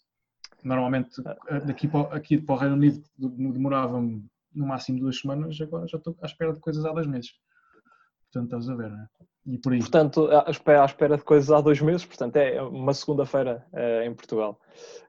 [0.63, 5.87] Normalmente uh, daqui para, aqui para o Reino Unido demorava no máximo duas semanas, agora
[5.87, 7.31] já estou à espera de coisas há dois meses.
[8.31, 9.07] Portanto, estás a ver, não é?
[9.45, 9.79] E por aí.
[9.79, 14.01] Portanto, à espera, à espera de coisas há dois meses, portanto, é uma segunda-feira uh,
[14.03, 14.60] em Portugal.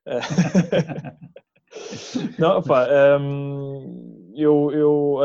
[2.39, 2.87] Não, pá,
[3.21, 5.19] um, eu, eu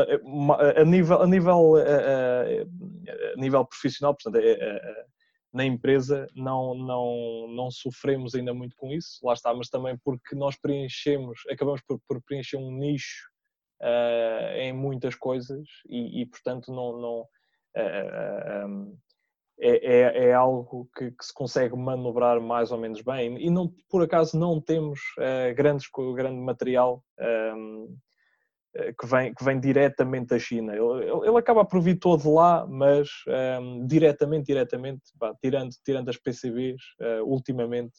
[0.76, 4.38] a, nível, a, nível, a, nível profissional, portanto,
[5.52, 10.34] na empresa não, não, não sofremos ainda muito com isso, lá está, mas também porque
[10.34, 13.28] nós preenchemos, acabamos por, por preencher um nicho
[13.82, 17.26] uh, em muitas coisas e, e portanto, não, não
[19.62, 23.36] é, é, é algo que, que, se consegue manobrar mais ou menos bem.
[23.38, 27.86] E não, por acaso não temos uh, grandes, grande material ehm,
[28.98, 30.74] que, vem, que vem diretamente da China.
[30.74, 36.08] Ele, ele acaba por vir todo lá, mas um, ehm, diretamente, diretamente, pá, tirando, tirando
[36.08, 37.92] as PCBs, uh, ultimamente,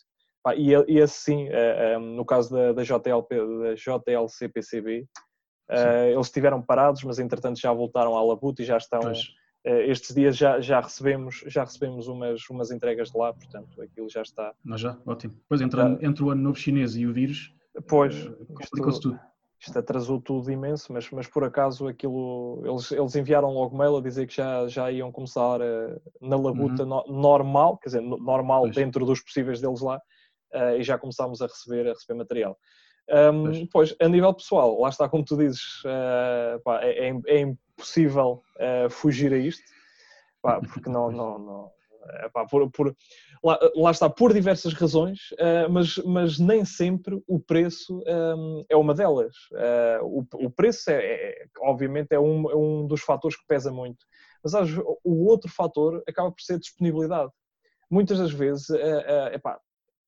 [0.44, 4.50] pá, e, e assim, uh, eh, um, ehm, no caso da, da, JLP, da JLC
[4.50, 5.08] PCB,
[6.12, 9.00] eles estiveram parados, mas entretanto já voltaram à labuta e já estão...
[9.00, 9.20] Pois.
[9.20, 14.10] eh, estes dias já, já, recebemos, já recebemos umas, umas entregas de lá, portanto aquilo
[14.10, 14.54] já está.
[14.64, 15.34] Nós já, ótimo.
[15.34, 17.54] Depois entre, entre o ano novo chinês e o vírus,
[17.88, 19.20] pois, uh, complicou-se tudo.
[19.60, 24.02] isto atrasou tudo imenso, mas, mas por acaso aquilo, eles, eles enviaram logo mail a
[24.02, 26.90] dizer que já, já iam começar uh, na labuta uhum.
[26.90, 28.76] no, normal, quer dizer, normal pois.
[28.76, 29.98] dentro dos possíveis deles lá,
[30.54, 32.58] uh, e já começámos a receber, a receber material.
[33.10, 33.68] Um, pois.
[33.70, 33.96] pois.
[34.00, 38.44] a nível pessoal, lá está como tu dizes, uh, pá, é, é, é, impossível
[38.90, 39.64] fugir a isto,
[40.42, 41.72] pá, porque não, não, não,
[42.26, 42.96] Epá, por, por,
[43.44, 48.66] lá, lá, está, por diversas razões, uh, mas, mas nem sempre o preço um, eh,
[48.70, 49.36] é uma delas.
[49.52, 53.72] Uh, o, o, preço, é, é, obviamente, é um, é um dos fatores que pesa
[53.72, 54.06] muito.
[54.44, 54.54] Mas
[55.04, 57.32] o outro fator acaba por ser disponibilidade.
[57.90, 59.62] Muitas das vezes, uh,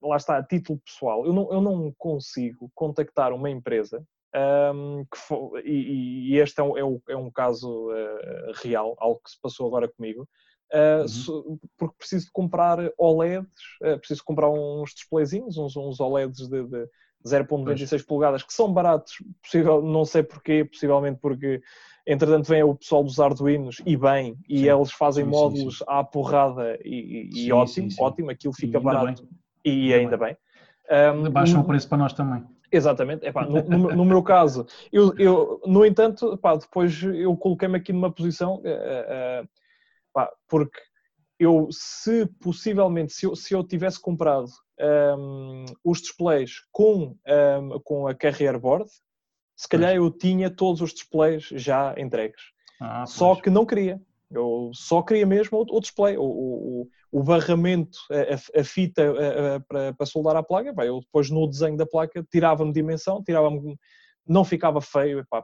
[0.03, 5.59] lá está, a título pessoal, eu não, eu não consigo contactar uma empresa um, for,
[5.63, 9.39] e, e, este é um, é um, é um caso uh, real, algo que se
[9.41, 10.27] passou agora comigo,
[10.73, 11.59] uhum.
[11.77, 13.47] porque preciso de comprar OLEDs,
[13.81, 16.89] uh, preciso comprar uns displayzinhos, uns, uns OLEDs de, de
[17.25, 21.61] 0.96 polegadas que são baratos, possível, não sei porquê, possivelmente porque
[22.05, 25.85] entretanto vem o pessoal dos Arduinos e bem, e sim, eles fazem sim, módulos sim,
[25.87, 29.29] à porrada e, e ótimo, ótimo, aquilo fica barato bem.
[29.63, 30.37] e ainda bem.
[30.91, 32.43] Um, Baixam o preço para nós também.
[32.75, 37.77] Exatamente, Epá, no, no, no, meu caso, eu, eu no entanto, epá, depois eu coloquei-me
[37.77, 39.47] aqui numa posição uh, uh,
[40.15, 40.79] Pá, porque
[41.37, 44.47] eu, se possivelmente, se eu, se eu tivesse comprado
[45.17, 48.89] um, os displays com, um, com a Carrier Board,
[49.57, 52.41] se calhar eu tinha todos os displays já entregues.
[52.81, 54.01] Ah, só que não queria.
[54.35, 59.55] Eu só queria mesmo o, o display, o, o, o barramento, a, a fita a,
[59.55, 60.73] a, para, para soldar a placa.
[60.73, 63.77] Pá, eu depois no desenho da placa tirava-me dimensão, tirava-me,
[64.27, 65.43] não ficava feio, epá,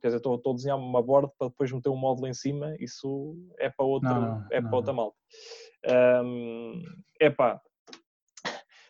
[0.00, 2.74] quer dizer, estou, estou a desenhar uma borda para depois meter um módulo em cima,
[2.78, 5.16] isso é para, outro, não, é não, para outra malta.
[6.22, 6.82] Um,
[7.20, 7.60] é pá.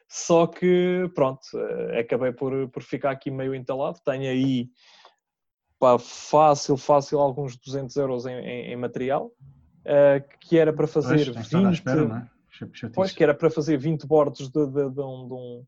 [0.08, 3.98] Só que, pronto, eh, acabei por, por ficar aqui meio entalado.
[4.04, 4.68] Tenho aí,
[5.78, 11.32] pá, fácil, fácil, alguns 200 euros em, em, em material, uh, que era para fazer
[11.32, 11.72] pois, 20...
[11.72, 12.28] Espera, não é?
[12.94, 15.64] Pois, que era para fazer 20 bordos de, de, de, um, de um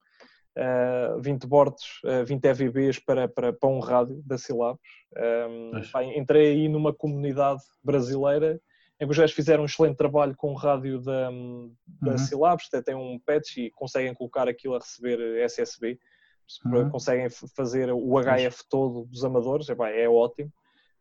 [0.56, 4.80] uh, 20 bordos, uh, 20 EVBs para, para, para um rádio da Silabos.
[5.16, 8.60] Um, pá, entrei aí numa comunidade brasileira
[9.00, 11.30] em que os gajos fizeram um excelente trabalho com o rádio da,
[12.00, 12.18] da uhum.
[12.18, 15.98] Silabos, até tem um patch e conseguem colocar aquilo a receber SSB,
[16.64, 16.90] uhum.
[16.90, 20.52] conseguem fazer o HF todo dos amadores, é, é ótimo,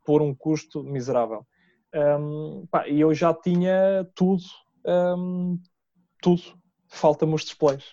[0.05, 1.45] por um custo miserável.
[1.93, 4.43] Um, pá, e eu já tinha tudo,
[4.85, 5.59] um,
[6.21, 6.41] tudo,
[6.87, 7.85] falta-me os displays.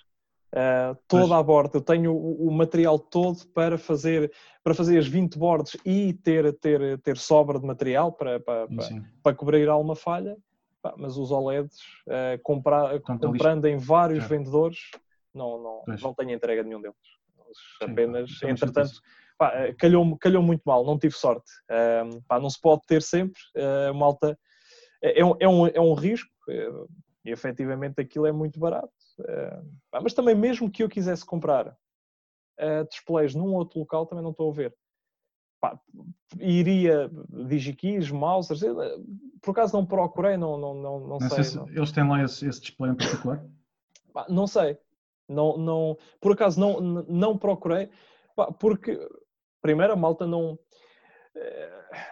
[0.53, 4.31] Uh, toda a borda, eu tenho o, o, material todo para fazer,
[4.63, 9.03] para fazer as 20 bordes e ter, ter, ter sobra de material para, para, para,
[9.23, 10.37] para cobrir alguma falha,
[10.99, 14.91] mas os OLEDs, uh, compra, comprando em vários vendedores,
[15.33, 16.97] não, não, não tenho entrega de nenhum deles.
[17.81, 18.93] Apenas, pá, entretanto,
[19.39, 21.51] pá, calhou, calhou muito mal, não tive sorte.
[21.71, 24.39] Uh, pá, não se pode ter sempre, uh, malta,
[25.03, 26.31] é, é, um, é, um, é um risco,
[27.25, 28.93] e efetivamente aquilo é muito barato.
[29.21, 34.31] Uh, mas também, mesmo que eu quisesse comprar uh, displays num outro local, também não
[34.31, 34.75] estou a ver.
[35.61, 35.79] Pá,
[36.41, 37.09] iria
[37.47, 38.63] DigiKeys, mousers,
[39.41, 41.45] por acaso não procurei, não, não, não, não, não sei.
[41.45, 41.69] sei não.
[41.69, 43.45] Eles têm lá esse, esse display em particular?
[44.13, 44.77] Pá, não sei.
[45.29, 47.89] Não, não, por acaso não, não procurei,
[48.59, 48.99] porque
[49.61, 50.59] primeiro a malta não
[51.35, 51.71] eh,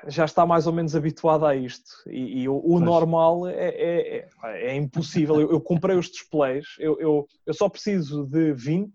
[0.08, 4.18] já está mais ou menos habituada a isto e, e o, o normal é, é,
[4.18, 5.38] é, é impossível.
[5.40, 8.92] Eu, eu, comprei os displays, eu, eu, eu, só preciso de 20,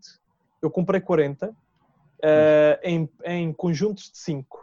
[0.62, 1.54] eu comprei 40 uh,
[2.23, 4.58] eh, em, em conjuntos de 5.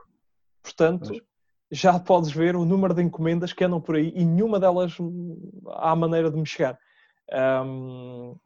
[0.63, 1.23] Portanto, pois.
[1.71, 4.97] já podes ver o número de encomendas que andam por aí e nenhuma delas
[5.75, 6.77] há maneira de me chegar.
[7.65, 8.37] Um,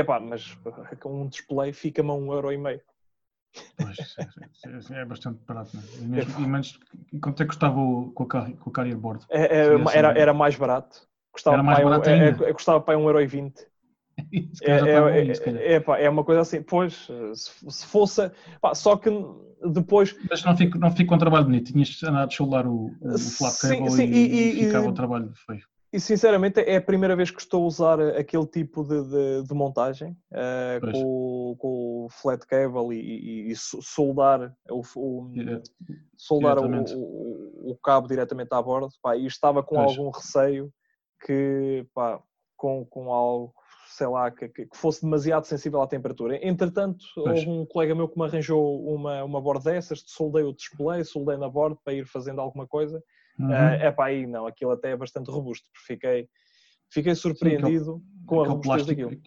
[0.00, 0.56] epá, mas
[1.04, 2.80] um display fica-me a um euro e meio.
[3.76, 3.96] Pois,
[4.94, 5.76] é, é, bastante barato.
[5.76, 5.82] Né?
[5.98, 6.78] E, mesmo, e menos,
[7.22, 9.24] quanto é que custava o, com, a, com o carrier board?
[9.30, 11.08] É, é, era, era mais barato.
[11.32, 13.52] Custava era mais barato um, é, custava para 1,20€.
[14.62, 18.30] É, é, é, é, é, uma coisa assim, pois, se, se fosse,
[18.62, 19.10] pá, só que
[19.62, 20.16] depois.
[20.30, 23.18] Mas não fico, não fico com um trabalho bonito, tinhas andado a soldar o, o
[23.18, 25.62] flat cable sim, sim, e, e, e, ficava o trabalho feio.
[25.96, 29.54] E sinceramente é a primeira vez que estou a usar aquele tipo de, de, de
[29.54, 35.32] montagem uh, com, com, o flat cable e, e, e soldar, o, o
[36.14, 38.90] soldar o, o, o, cabo diretamente à bordo.
[39.00, 39.96] Pá, e estava com pois.
[39.96, 40.70] algum receio
[41.24, 42.20] que pá,
[42.58, 43.54] com, com algo,
[43.88, 46.38] sei lá, que, que, fosse demasiado sensível à temperatura.
[46.46, 47.38] Entretanto, pois.
[47.38, 51.38] houve um colega meu que me arranjou uma, uma borda dessas, soldei o display, soldei
[51.38, 53.02] na borda para ir fazendo alguma coisa
[53.38, 53.50] Uhum.
[53.50, 56.28] Uh, epá, aí não, aquilo até é bastante robusto, porque fiquei,
[56.90, 59.20] fiquei surpreendido Sim, aquele, com a robustez daquilo.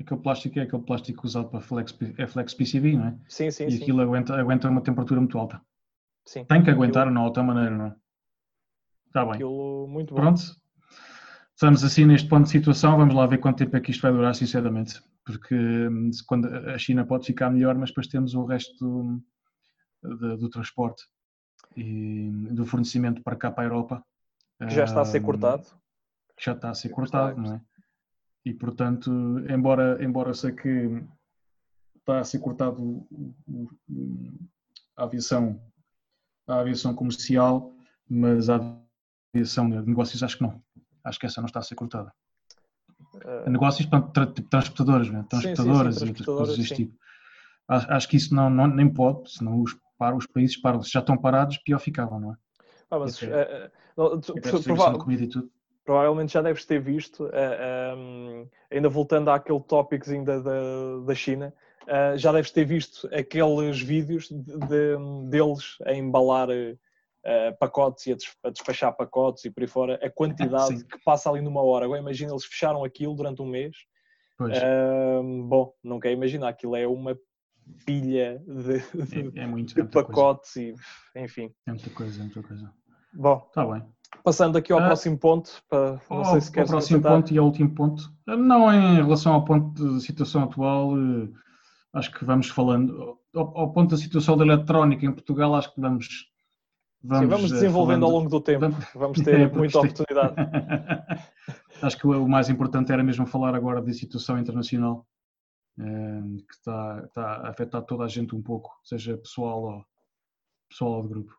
[0.00, 3.18] aquele plástico é aquele plástico usado para flex, é flex PCB, não é?
[3.28, 3.82] Sim, sim, e sim.
[3.82, 5.60] aquilo aguenta, aguenta uma temperatura muito alta.
[6.26, 6.44] sim.
[6.44, 7.96] Tem que aguentar, Aquilo- não há outra maneira, não é?
[9.08, 9.34] Está bem.
[9.34, 10.20] Aquilo muito bom.
[10.20, 10.40] Pronto.
[11.52, 12.96] Estamos assim neste ponto de situação.
[12.96, 15.02] Vamos lá ver quanto tempo é que isto vai durar, sinceramente.
[15.26, 19.22] Porque hum, quando a China pode ficar melhor, mas depois temos o resto do,
[20.16, 21.02] do, do transporte
[21.76, 24.04] e do fornecimento para cá para a Europa.
[24.58, 25.64] Que já está a ser cortado.
[26.36, 27.60] que já está a ser Já cortado, está, não é?
[28.44, 29.10] E portanto,
[29.48, 31.02] embora, embora sei que
[31.96, 33.06] está a ser cortado
[34.96, 35.60] a aviação,
[36.46, 37.72] a aviação comercial,
[38.08, 38.56] mas a
[39.34, 40.62] aviação de negócios acho que não.
[41.04, 42.12] Acho que essa não está a ser cortada.
[43.24, 45.20] Eh, Negócios, portanto, tra- tipo transportadoras, né?
[45.20, 46.84] sim, sim, transportadoras e outras transportadoras, coisas deste sim.
[46.86, 46.98] tipo.
[47.68, 50.82] Acho, acho que isso não, não- nem pode, senão os, para, os países param.
[50.82, 52.36] Se já estão parados, pior ficavam, não é?
[52.90, 55.50] ah, mas, é- tu- prova- tudo.
[55.84, 61.52] provavelmente já deves ter visto, eh, ehm, ainda voltando àquele tópicozinho da, da, da China,
[61.86, 66.48] eh, já deves ter visto aqueles vídeos de, de- deles a embalar
[67.58, 70.86] pacotes e a, des- a despachar pacotes e por aí fora, a quantidade Sim.
[70.86, 71.84] que passa ali numa hora.
[71.84, 73.76] Agora imagina, eles fecharam aquilo durante um mês.
[74.38, 77.14] Pois, Ehm, bom, não quero imaginar, aquilo é uma
[77.86, 80.06] pilha de, é, é muito, de é muita coisa.
[80.08, 80.74] pacotes e
[81.16, 81.50] enfim.
[81.66, 82.72] É muita coisa, é muita coisa.
[83.12, 83.82] Bom, Está bem.
[84.24, 87.12] passando aqui ao Ah, próximo ponto, para, não Ao, sei se ao queres próximo acrescentar.
[87.22, 91.28] ponto e ao último ponto, não em relação ao ponto de situação atual, eh,
[91.94, 95.80] acho que vamos falando, ao, ao ponto da situação da eletrónica em Portugal, acho que
[95.80, 96.06] vamos.
[97.02, 98.60] Sim, vamos eh, desenvolvendo ao falando- longo do tempo.
[98.68, 100.34] Vamos- Vamos É, ter porque muita é- oportunidade.
[101.82, 105.06] Acho que o o mais importante era mesmo falar agora da situação internacional
[105.76, 109.84] que está, está a afetar toda a gente um pouco, seja pessoal ou,
[110.68, 111.36] pessoal ou de grupo.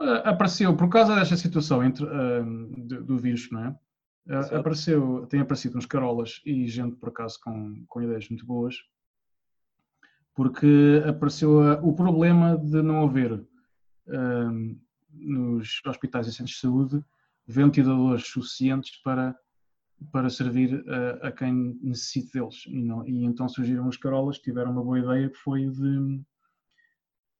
[0.00, 2.42] Eh, Apareceu, por causa desta situação entre, eh,
[2.78, 3.78] do, do vírus, não é?
[4.28, 4.56] Eh, Certo.
[4.56, 8.76] Apareceu, tem aparecido uns carolas e gente, por acaso, com, com ideias muito boas,
[10.34, 13.44] porque apareceu a- o problema de não haver
[14.08, 14.48] eh,
[15.12, 17.04] nos hospitais e centros de saúde
[17.46, 19.36] ventiladores suficientes para,
[20.12, 22.64] para servir a, a quem necessite deles.
[22.66, 26.20] E, não- e então surgiram os carolas, tiveram uma boa ideia que foi de,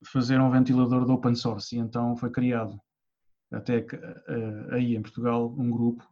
[0.05, 1.75] fazer um ventilador de open source.
[1.77, 2.81] E então foi criado,
[3.51, 6.05] até que, eh, aí em Portugal, um grupo,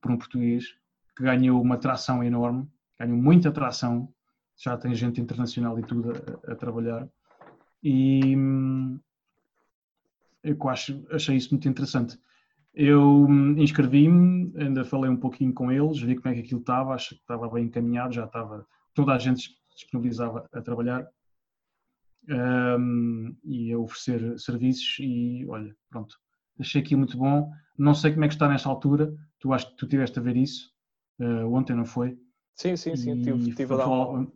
[0.00, 0.64] por um português,
[1.16, 2.68] que ganhou uma tração enorme,
[2.98, 4.12] ganhou muita tração,
[4.56, 7.08] já tem gente internacional e tudo a, a trabalhar.
[7.82, 8.98] E hum,
[10.42, 12.18] eu acho, achei isso muito interessante.
[12.80, 16.94] Eu hum, inscrevi-me, ainda falei um pouquinho com eles, vi como é que aquilo estava,
[16.94, 18.64] acho que estava bem encaminhado, já estava,
[18.94, 21.04] toda a gente disponibilizava a trabalhar
[22.28, 26.16] hum, e a oferecer serviços e olha, pronto,
[26.60, 27.50] achei aquilo muito bom.
[27.76, 30.36] Não sei como é que está nesta altura, tu acho que tu tiveste a ver
[30.36, 30.70] isso,
[31.20, 32.16] eh, ontem não foi?
[32.54, 33.12] Sim, sim, sim.
[33.12, 34.28] E Tive, tive a dar uma,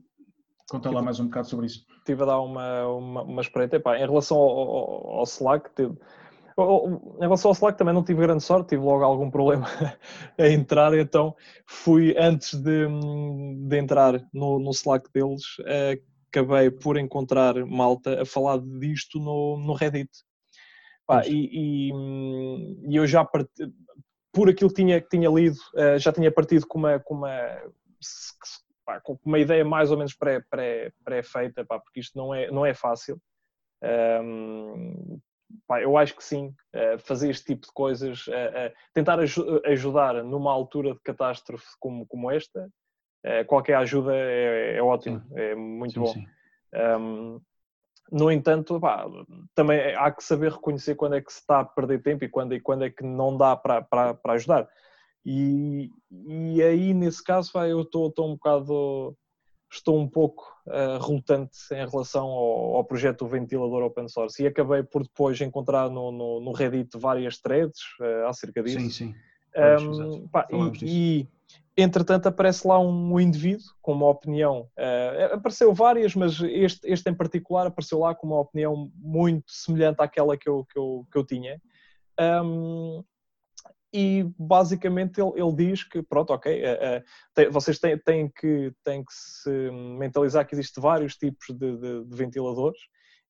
[0.68, 1.84] Conta lá mais um bocado sobre isso.
[2.04, 3.76] tive a dar uma, uma, uma espreita.
[3.76, 8.04] Epá, em relação ao, ao, ao Slack, tive- ao- em relação ao Slack também não
[8.04, 9.66] tive grande sorte, tive logo algum problema
[10.38, 11.34] a entrar, então
[11.66, 12.86] fui antes de,
[13.68, 15.42] de entrar no, no Slack deles,
[16.28, 20.10] acabei por encontrar malta a falar disto no, no Reddit.
[21.06, 21.92] Pá, e, e,
[22.88, 23.50] e eu já parti,
[24.32, 27.36] por aquilo que tinha, que tinha lido, eh, já tinha partido com uma, com uma,
[28.84, 32.50] pá, com uma ideia mais ou menos pré- pré- pré-feita, pá, porque isto não é,
[32.50, 33.20] não é fácil.
[33.80, 35.31] Pá,
[35.82, 40.22] eu acho que sim, eh, fazer este tipo de coisas, eh, eh, tentar aju- ajudar
[40.22, 42.68] numa altura de catástrofe como, como esta,
[43.46, 46.06] qualquer ajuda é, é ótimo, é muito Sim, bom.
[46.06, 46.26] sim.
[46.74, 47.40] Um,
[48.10, 49.06] no entanto, pá,
[49.54, 52.52] também há que saber reconhecer quando é que se está a perder tempo e quando,
[52.54, 54.68] e quando é que não dá para, para, para ajudar.
[55.24, 59.16] E, e aí, nesse caso, pá, eu estou, estou um bocado,
[59.72, 64.46] estou um pouco uh, relutante em relação ao, ao projeto do ventilador open source e
[64.46, 68.80] acabei por depois encontrar no, no, no Reddit várias threads uh, acerca disso.
[68.80, 69.14] Sim, sim.
[69.54, 71.26] Pois, Um, pá, e,
[71.76, 77.10] e, entretanto aparece lá um indivíduo com uma opinião, uh, apareceu várias, mas este, este
[77.10, 81.18] em particular apareceu lá com uma opinião muito semelhante àquela que eu, que eu, que
[81.18, 81.60] eu tinha.
[82.18, 83.04] Um,
[83.92, 89.04] e basicamente ele, ele diz que, pronto, ok, uh, uh, vocês têm, têm, que, têm
[89.04, 89.50] que se
[89.98, 92.80] mentalizar que existem vários tipos de, de, de ventiladores,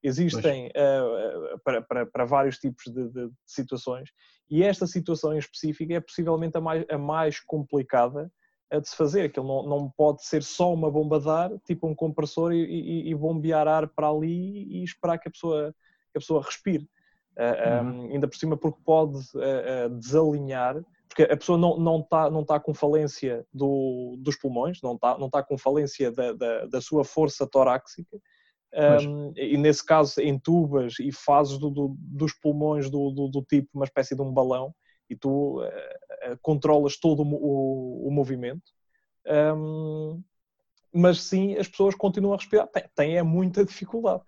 [0.02, 4.10] existem uh, para, para, para, vários tipos de, de, situações.
[4.50, 8.30] E esta situação em específico é possivelmente a mais, a mais complicada
[8.70, 11.50] a de se fazer, que ele não, não pode ser só uma bomba de ar,
[11.66, 15.74] tipo um compressor e, e, e bombear ar para ali e esperar que a pessoa,
[16.10, 16.88] que a pessoa respire.
[17.36, 22.30] Uh, um, ainda por cima porque pode uh, desalinhar, porque a pessoa não, não, está,
[22.30, 26.66] não está com falência do, dos pulmões, não está, não está com falência da, da,
[26.66, 28.18] da sua força torácica,
[28.74, 33.84] um, e nesse caso entubas e fazes do, do, dos pulmões do, do, tipo uma
[33.84, 34.74] espécie de um balão
[35.10, 38.62] e tu uh, controlas todo o, o, o movimento.
[39.26, 40.22] Um,
[40.92, 44.22] mas sim, as pessoas continuam a respirar, têm, têm é muita dificuldade.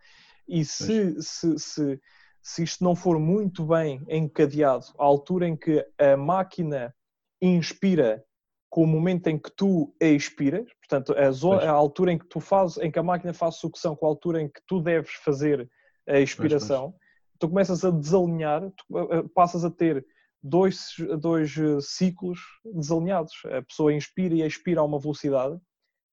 [0.46, 2.00] E se, se, se,
[2.44, 6.94] se isto não for muito bem encadeado, à altura em que a máquina
[7.40, 8.22] inspira
[8.68, 12.40] com o momento em que tu expiras, portanto, a, zona, a, altura em que tu
[12.40, 15.66] fazes, em que a máquina faz sucção com a altura em que tu deves fazer
[16.06, 17.38] a expiração, pois, pois.
[17.38, 20.04] tu começas a desalinhar, tu passas a ter
[20.42, 22.40] dois, dois eh, ciclos
[22.74, 23.32] desalinhados.
[23.46, 25.58] A pessoa inspira e expira a uma velocidade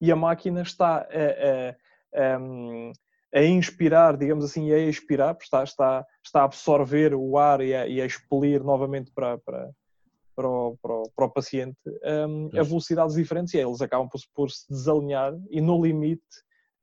[0.00, 2.38] e a máquina está a, a, a,
[3.34, 7.74] a inspirar, digamos assim, e a expirar, está, está, está a absorver o ar e
[7.74, 9.70] a, e a expelir novamente para, para,
[10.36, 11.78] para, o, para, o, para o paciente
[12.28, 16.22] um, a velocidades diferentes e eles acabam por, por, se desalinhar e no limite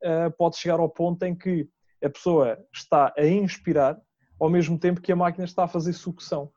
[0.03, 1.67] uh, pode chegar ao ponto em que
[2.03, 4.01] a pessoa está a inspirar
[4.39, 6.51] ao mesmo tempo que a máquina está a fazer sucção.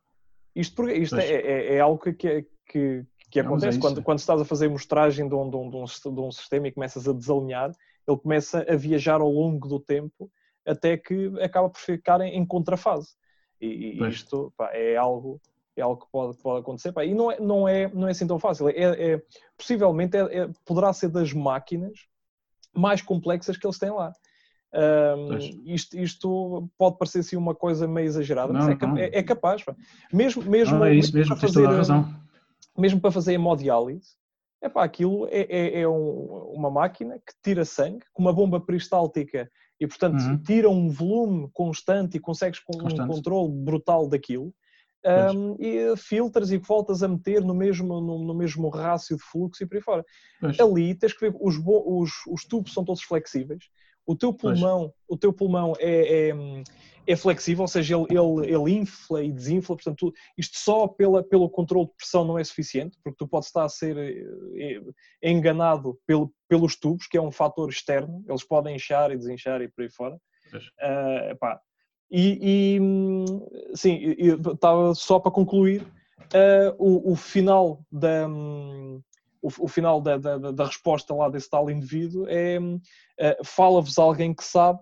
[0.54, 4.40] Isto, isto é, é, é, algo que, que, que é acontece é quando, quando estás
[4.42, 7.12] a fazer mostragem de um, de, um, de, um, de um sistema e começas a
[7.14, 7.74] desalinhar,
[8.06, 10.30] ele começa a viajar ao longo do tempo
[10.66, 13.08] até que acaba por ficar em, em contrafase.
[13.58, 15.40] E, e isto pá, é algo
[15.74, 16.92] é algo que pode, pode acontecer.
[16.92, 18.68] Pá, e não é, não, é, não é assim tão fácil.
[18.68, 19.22] É, é
[19.56, 22.06] possivelmente é, é, poderá ser das máquinas
[22.74, 24.12] mais complexas que eles têm lá.
[24.74, 29.62] Um, isto, isto, pode parecer assim uma coisa meio exagerada, não, mas é, é capaz.
[29.62, 29.74] Pá.
[30.12, 32.21] Mesmo, mesmo, não, é isso mesmo, mesmo para fazer,
[32.76, 34.16] mesmo para fazer hemodiálise,
[34.62, 38.60] é pá, aquilo é, é, é um, uma máquina que tira sangue com uma bomba
[38.60, 39.50] peristáltica
[39.80, 40.38] e, portanto, uhum.
[40.38, 43.02] tira um volume constante e consegues com constante.
[43.02, 44.54] um controle brutal daquilo.
[45.04, 49.64] Um, e filtras e voltas a meter no mesmo, no, no, mesmo rácio de fluxo
[49.64, 50.04] e por aí fora.
[50.40, 50.60] Pois.
[50.60, 53.64] Ali tens que ver, os, os, os tubos são todos flexíveis,
[54.06, 56.34] o teu pulmão, o teu pulmão é, é,
[57.06, 61.50] é, flexível, ou seja, ele, ele, ele infla e desinfla, portanto, isto só pela, pelo
[61.50, 64.24] controle de pressão não é suficiente, porque tu podes estar a ser eh,
[64.56, 69.60] eh, enganado pelo, pelos tubos, que é um fator externo, eles podem inchar e desinchar
[69.62, 70.16] e por aí fora.
[70.54, 71.58] Uh, epá,
[72.10, 74.14] e, e sim,
[74.52, 78.28] estava só para concluir, uh, o, o, final da.
[78.28, 79.02] Um,
[79.40, 84.34] o, o, final da, da, da, resposta lá desse tal indivíduo é uh, fala-vos alguém
[84.34, 84.80] que sabe,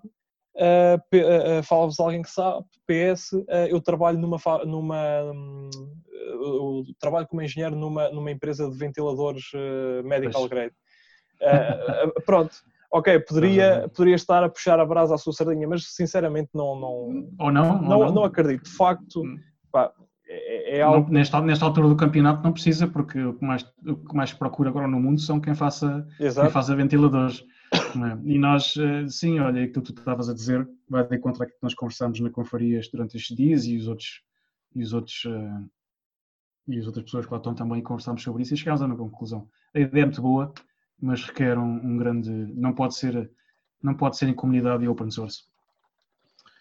[0.57, 3.33] uh, fala-vos alguém que sabe, PS,
[3.69, 5.71] eu trabalho numa, numa um,
[6.15, 9.45] eu trabalho como engenheiro numa, numa empresa de ventiladores
[10.05, 10.75] medical grade.
[12.27, 12.57] pronto,
[12.91, 16.79] ok, poderia, poderia estar a puxar a brasa à sua sardinha, mas sinceramente não.
[16.79, 16.91] não
[17.39, 17.83] ou não?
[17.83, 18.15] Não, ou não.
[18.15, 18.65] não acredito.
[18.65, 19.39] De facto, hum.
[19.71, 19.93] pá,
[20.29, 21.07] é, é algo...
[21.07, 24.33] não, nesta, nesta altura do campeonato não precisa, porque o que mais, o que mais
[24.33, 27.45] procura agora no mundo são quem faça, quem faça ventiladores.
[27.97, 28.31] É?
[28.31, 31.59] E nós, eh, sim, olha, aquilo que tu estavas a dizer vai de contra aquilo
[31.59, 34.23] que nós conversamos na confarias durante estes dias e os outros.
[34.75, 35.71] E os outros uh,
[36.69, 38.97] e as outras pessoas que lá estão também conversámos sobre isso e chegámos a uma
[38.97, 39.49] conclusão.
[39.75, 40.53] A ideia é muito boa,
[41.01, 42.31] mas requer um, um, grande.
[42.31, 43.31] Não pode ser,
[43.83, 45.45] não pode ser em comunidade e open source.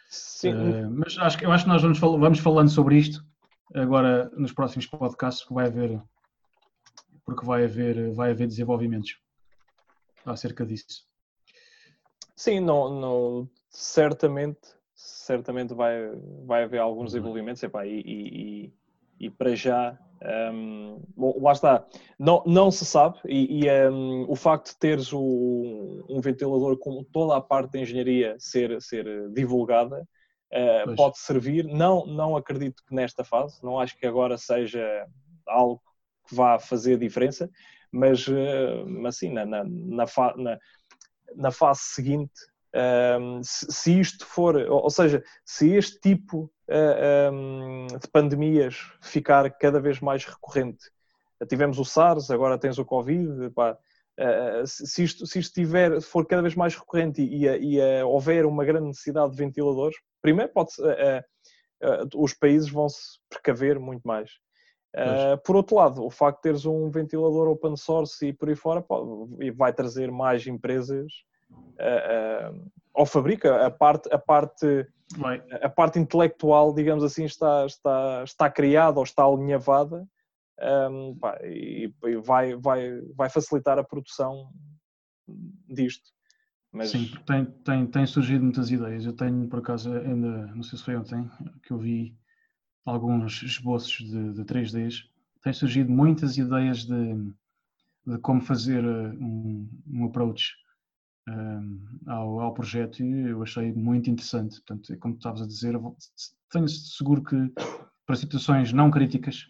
[0.09, 0.53] Sim.
[0.53, 3.23] Uh, mas acho que, eu acho que nós vamos, vamos falando sobre isto
[3.73, 6.01] agora nos próximos podcasts que vai haver,
[7.23, 9.19] porque vai haver, vai haver desenvolvimentos
[10.25, 11.08] acerca disso.
[12.39, 14.61] Sim, não, não, certamente,
[14.95, 16.09] certamente vai,
[16.45, 17.05] vai haver alguns uhum.
[17.07, 18.73] desenvolvimentos epá, e, e,
[19.19, 19.99] e para já
[20.53, 21.85] um, lá está,
[22.17, 27.03] não, não se sabe e, e um, o facto de teres o, um ventilador com
[27.03, 30.07] toda a parte da engenharia ser, ser divulgada
[30.53, 31.65] uh, pode servir.
[31.65, 35.05] Não, não acredito que nesta fase, não acho que agora seja
[35.45, 35.81] algo
[36.25, 37.49] que vá fazer diferença,
[37.91, 40.07] mas, uh, mas sim, na, na, na,
[41.35, 42.39] na, fase seguinte
[43.19, 49.49] um, se, se, isto for, ou seja, se este tipo uh, um, de pandemias ficar
[49.57, 50.85] cada vez mais recorrente,
[51.47, 53.77] tivemos o SARS, agora tens o Covid, pá,
[54.19, 58.07] uh, se, isto, se isto tiver, for cada vez mais recorrente e, e, e uh,
[58.07, 60.71] houver uma grande necessidade de ventiladores, primeiro pode
[62.13, 64.31] os países vão se precaver muito mais.
[65.45, 68.81] Por outro lado, o facto de teres um ventilador open source e por aí fora
[68.81, 71.11] pode, vai trazer mais empresas
[72.93, 74.87] ao fabrica, a parte, a parte,
[75.61, 80.07] a parte intelectual, digamos assim, está, está, está criada ou está alinhavada
[80.61, 84.49] um, pá, e, e vai, vai, vai facilitar a produção
[85.67, 86.09] disto.
[86.71, 86.91] Mas...
[86.91, 89.05] Sim, tem, tem, tem surgido muitas ideias.
[89.05, 91.27] Eu tenho, por acaso, ainda, não sei se foi ontem,
[91.63, 92.15] que eu vi
[92.85, 95.05] alguns esboços de, de 3Ds
[95.41, 97.15] têm surgido muitas ideias de,
[98.05, 100.53] de como fazer eh, um, um approach
[101.27, 104.61] um, ao, ao, projeto e eu achei muito interessante.
[104.61, 105.79] Portanto, como estavas a dizer,
[106.51, 107.51] tenho seguro que
[108.05, 109.45] para situações não críticas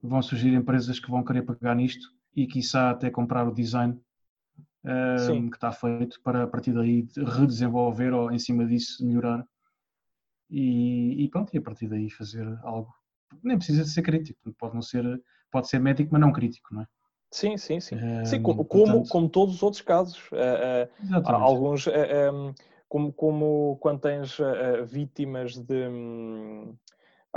[0.00, 3.98] vão surgir empresas que vão querer pegar nisto e quiçá até comprar o design
[4.84, 9.44] um, que está feito para a partir daí redesenvolver ou em cima disso melhorar
[10.50, 12.92] e, e, pronto, e a partir daí fazer algo.
[13.42, 15.04] Nem precisa de ser crítico, pode não ser,
[15.50, 16.86] pode ser médico, mas não crítico, não é?
[17.32, 17.96] Sim, sim, sim.
[17.96, 19.08] Um, sim como, portanto...
[19.08, 20.30] como todos os outros casos.
[20.30, 21.90] Uh, uh, alguns, uh,
[22.32, 22.54] um,
[22.88, 24.38] como, como quando tens
[24.86, 25.88] vítimas de.
[25.88, 26.76] Um,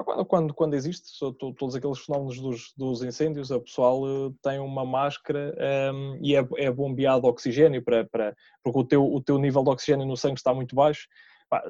[0.05, 4.01] quando, quando, quando existe todos aqueles fenómenos dos, dos incêndios, a pessoal
[4.41, 5.53] tem uma máscara
[5.93, 8.33] um, e é, é bombeado oxigênio para, para,
[8.63, 11.05] porque o teu, o teu nível de oxigênio no sangue está muito baixo
[11.49, 11.63] Pá,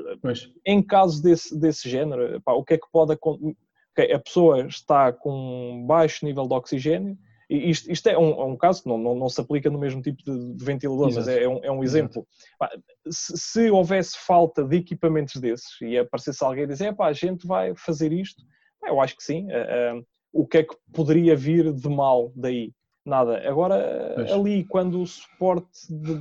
[0.66, 3.56] em casos desse, desse género, pá, o que é que pode acontecer?
[3.92, 7.18] Okay, a pessoa está com baixo nível de oxigênio,
[7.50, 9.80] e isto, isto é, um, é, um, caso que não, não, não, se aplica no
[9.80, 11.26] mesmo tipo de, ventilador, Exato.
[11.26, 12.28] mas é, é, um, é um exemplo.
[12.60, 12.70] Pá,
[13.10, 17.74] se, se, houvesse falta de equipamentos desses e aparecesse alguém a dizer, a gente vai
[17.76, 18.44] fazer isto,
[18.86, 19.48] eu acho que sim.
[19.48, 22.72] Uh, uh, o que é que poderia vir de mal daí?
[23.06, 23.48] Nada.
[23.50, 24.32] Agora, pois.
[24.32, 26.20] ali, quando o suporte de,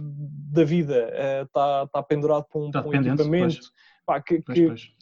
[0.53, 1.11] da vida
[1.43, 3.71] está, uh, tá pendurado para um, para um equipamento,
[4.07, 4.93] pá, que, pois, que,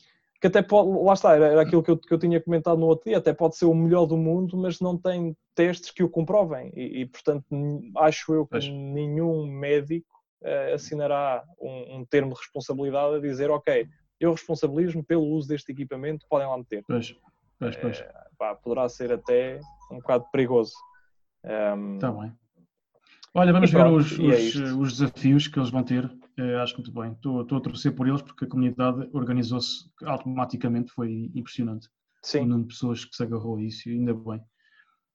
[0.41, 2.87] que, até pode, lá está, era, era aquilo que eu, que eu tinha comentado no
[2.87, 6.09] outro dia, até pode ser o melhor do mundo, mas não tem testes que o
[6.09, 6.72] comprovem.
[6.74, 7.45] E, e portanto,
[7.99, 10.09] acho eu que nenhum médico
[10.43, 15.72] uh, assinará um, um, termo de responsabilidade a dizer, ok, eu responsabilizo-me pelo uso deste
[15.72, 16.85] equipamento, podem lá meter.
[16.87, 17.14] Pois,
[17.59, 18.01] pois, pois.
[18.01, 18.05] Uh,
[18.39, 19.61] pá, poderá ser até
[19.91, 20.72] um bocado perigoso.
[21.47, 22.32] Está um, bem.
[23.32, 26.05] Olha, vamos ver os, os, é os, desafios que eles vão ter.
[26.38, 27.12] Uh, acho muito bem.
[27.12, 31.88] Estou, estou a torcer por eles porque a comunidade organizou-se automaticamente, foi impressionante.
[32.22, 32.40] Sim.
[32.40, 34.40] O número de pessoas que se agarrou a isso, ainda bem.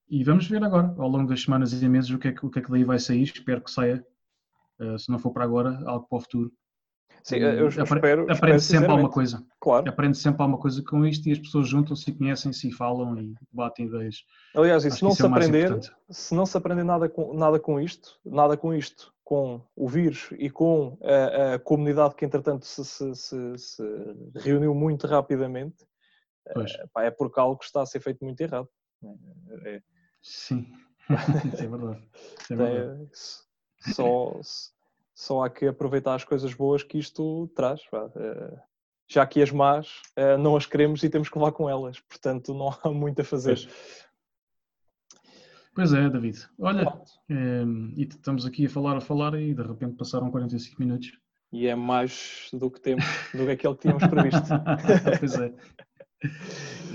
[0.09, 2.49] E vamos ver agora, ao longo das semanas e meses, o que é que, o
[2.49, 3.23] que, é que daí vai sair.
[3.23, 4.05] Espero que saia,
[4.79, 6.53] uh, se não for para agora, algo para o futuro.
[7.23, 8.31] Sim, eu, espero.
[8.31, 9.45] Aprende sempre alguma coisa.
[9.59, 9.87] Claro.
[9.87, 13.85] Aprende sempre alguma coisa com isto e as pessoas juntam-se, conhecem-se e falam e batem
[13.85, 14.25] ideias.
[14.55, 17.79] Aliás, e se não se é aprender, se não se aprender nada com, nada com
[17.79, 22.83] isto, nada com isto, com o vírus e com a, a comunidade que entretanto se,
[22.83, 23.83] se, se, se,
[24.35, 25.85] reuniu muito rapidamente,
[26.47, 28.67] é, pá, é porque algo está a ser feito muito errado.
[29.63, 29.81] É, é.
[30.21, 30.67] Sim,
[31.53, 32.09] isso é verdade.
[32.41, 33.09] Isso é verdade.
[33.93, 34.39] Só,
[35.21, 37.79] só há que aproveitar as coisas boas que isto traz.
[37.93, 38.57] Eh,
[39.07, 42.55] já que as más eh, não as queremos e temos que levar com elas, portanto
[42.55, 43.59] não há muito a fazer.
[45.75, 46.39] Pois é, David.
[46.57, 46.91] Olha,
[47.29, 47.63] é,
[47.95, 51.11] e estamos aqui a falar, a falar e de repente passaram 45 minutos.
[51.53, 54.41] E é mais do que temos, do que aquele que tínhamos previsto.
[55.19, 55.53] pois é.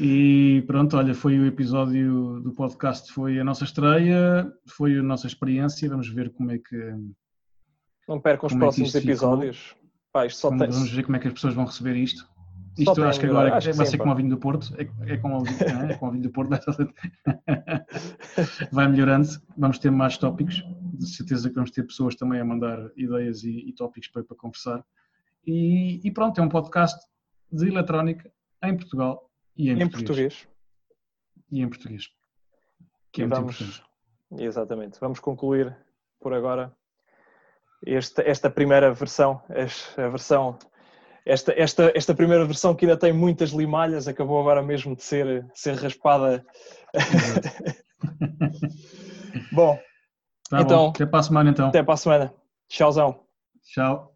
[0.01, 5.29] E pronto, olha, foi o episódio do podcast, foi a nossa estreia, foi a nossa
[5.29, 6.95] experiência, vamos ver como é que
[8.07, 9.77] não percam os como é próximos é episódios.
[10.31, 10.59] Só tem...
[10.59, 12.27] Vamos ver como é que as pessoas vão receber isto.
[12.79, 14.75] Isto acho que agora acho vai ser como o vinho do Porto.
[14.79, 16.51] É, é como o vinho, é, é o vinho do Porto.
[18.71, 19.29] vai melhorando.
[19.57, 20.63] Vamos ter mais tópicos.
[20.93, 24.37] De certeza que vamos ter pessoas também a mandar ideias e, e tópicos para, para
[24.37, 24.85] conversar.
[25.47, 26.99] E, e, pronto, é um podcast
[27.51, 28.31] de eletrónica
[28.63, 30.45] em Portugal e em, em português.
[30.45, 30.49] português.
[31.51, 32.11] E em português.
[33.13, 33.83] Que é muito vamos, importante.
[34.39, 35.01] Exatamente.
[35.01, 35.77] Vamos concluir
[36.21, 36.75] por agora
[37.87, 39.41] esta, esta primeira versão,
[39.97, 40.59] a versão
[41.27, 45.45] esta, esta, esta primeira versão que ainda tem muitas limalhas acabou agora mesmo de ser,
[45.53, 46.47] ser raspada.
[49.53, 49.77] bom,
[50.49, 50.85] tá então.
[50.85, 50.89] Bom.
[50.91, 51.69] Até para a semana então.
[51.69, 52.35] Até para a semana.
[52.69, 53.21] Tchauzão.
[53.65, 54.16] Tchau.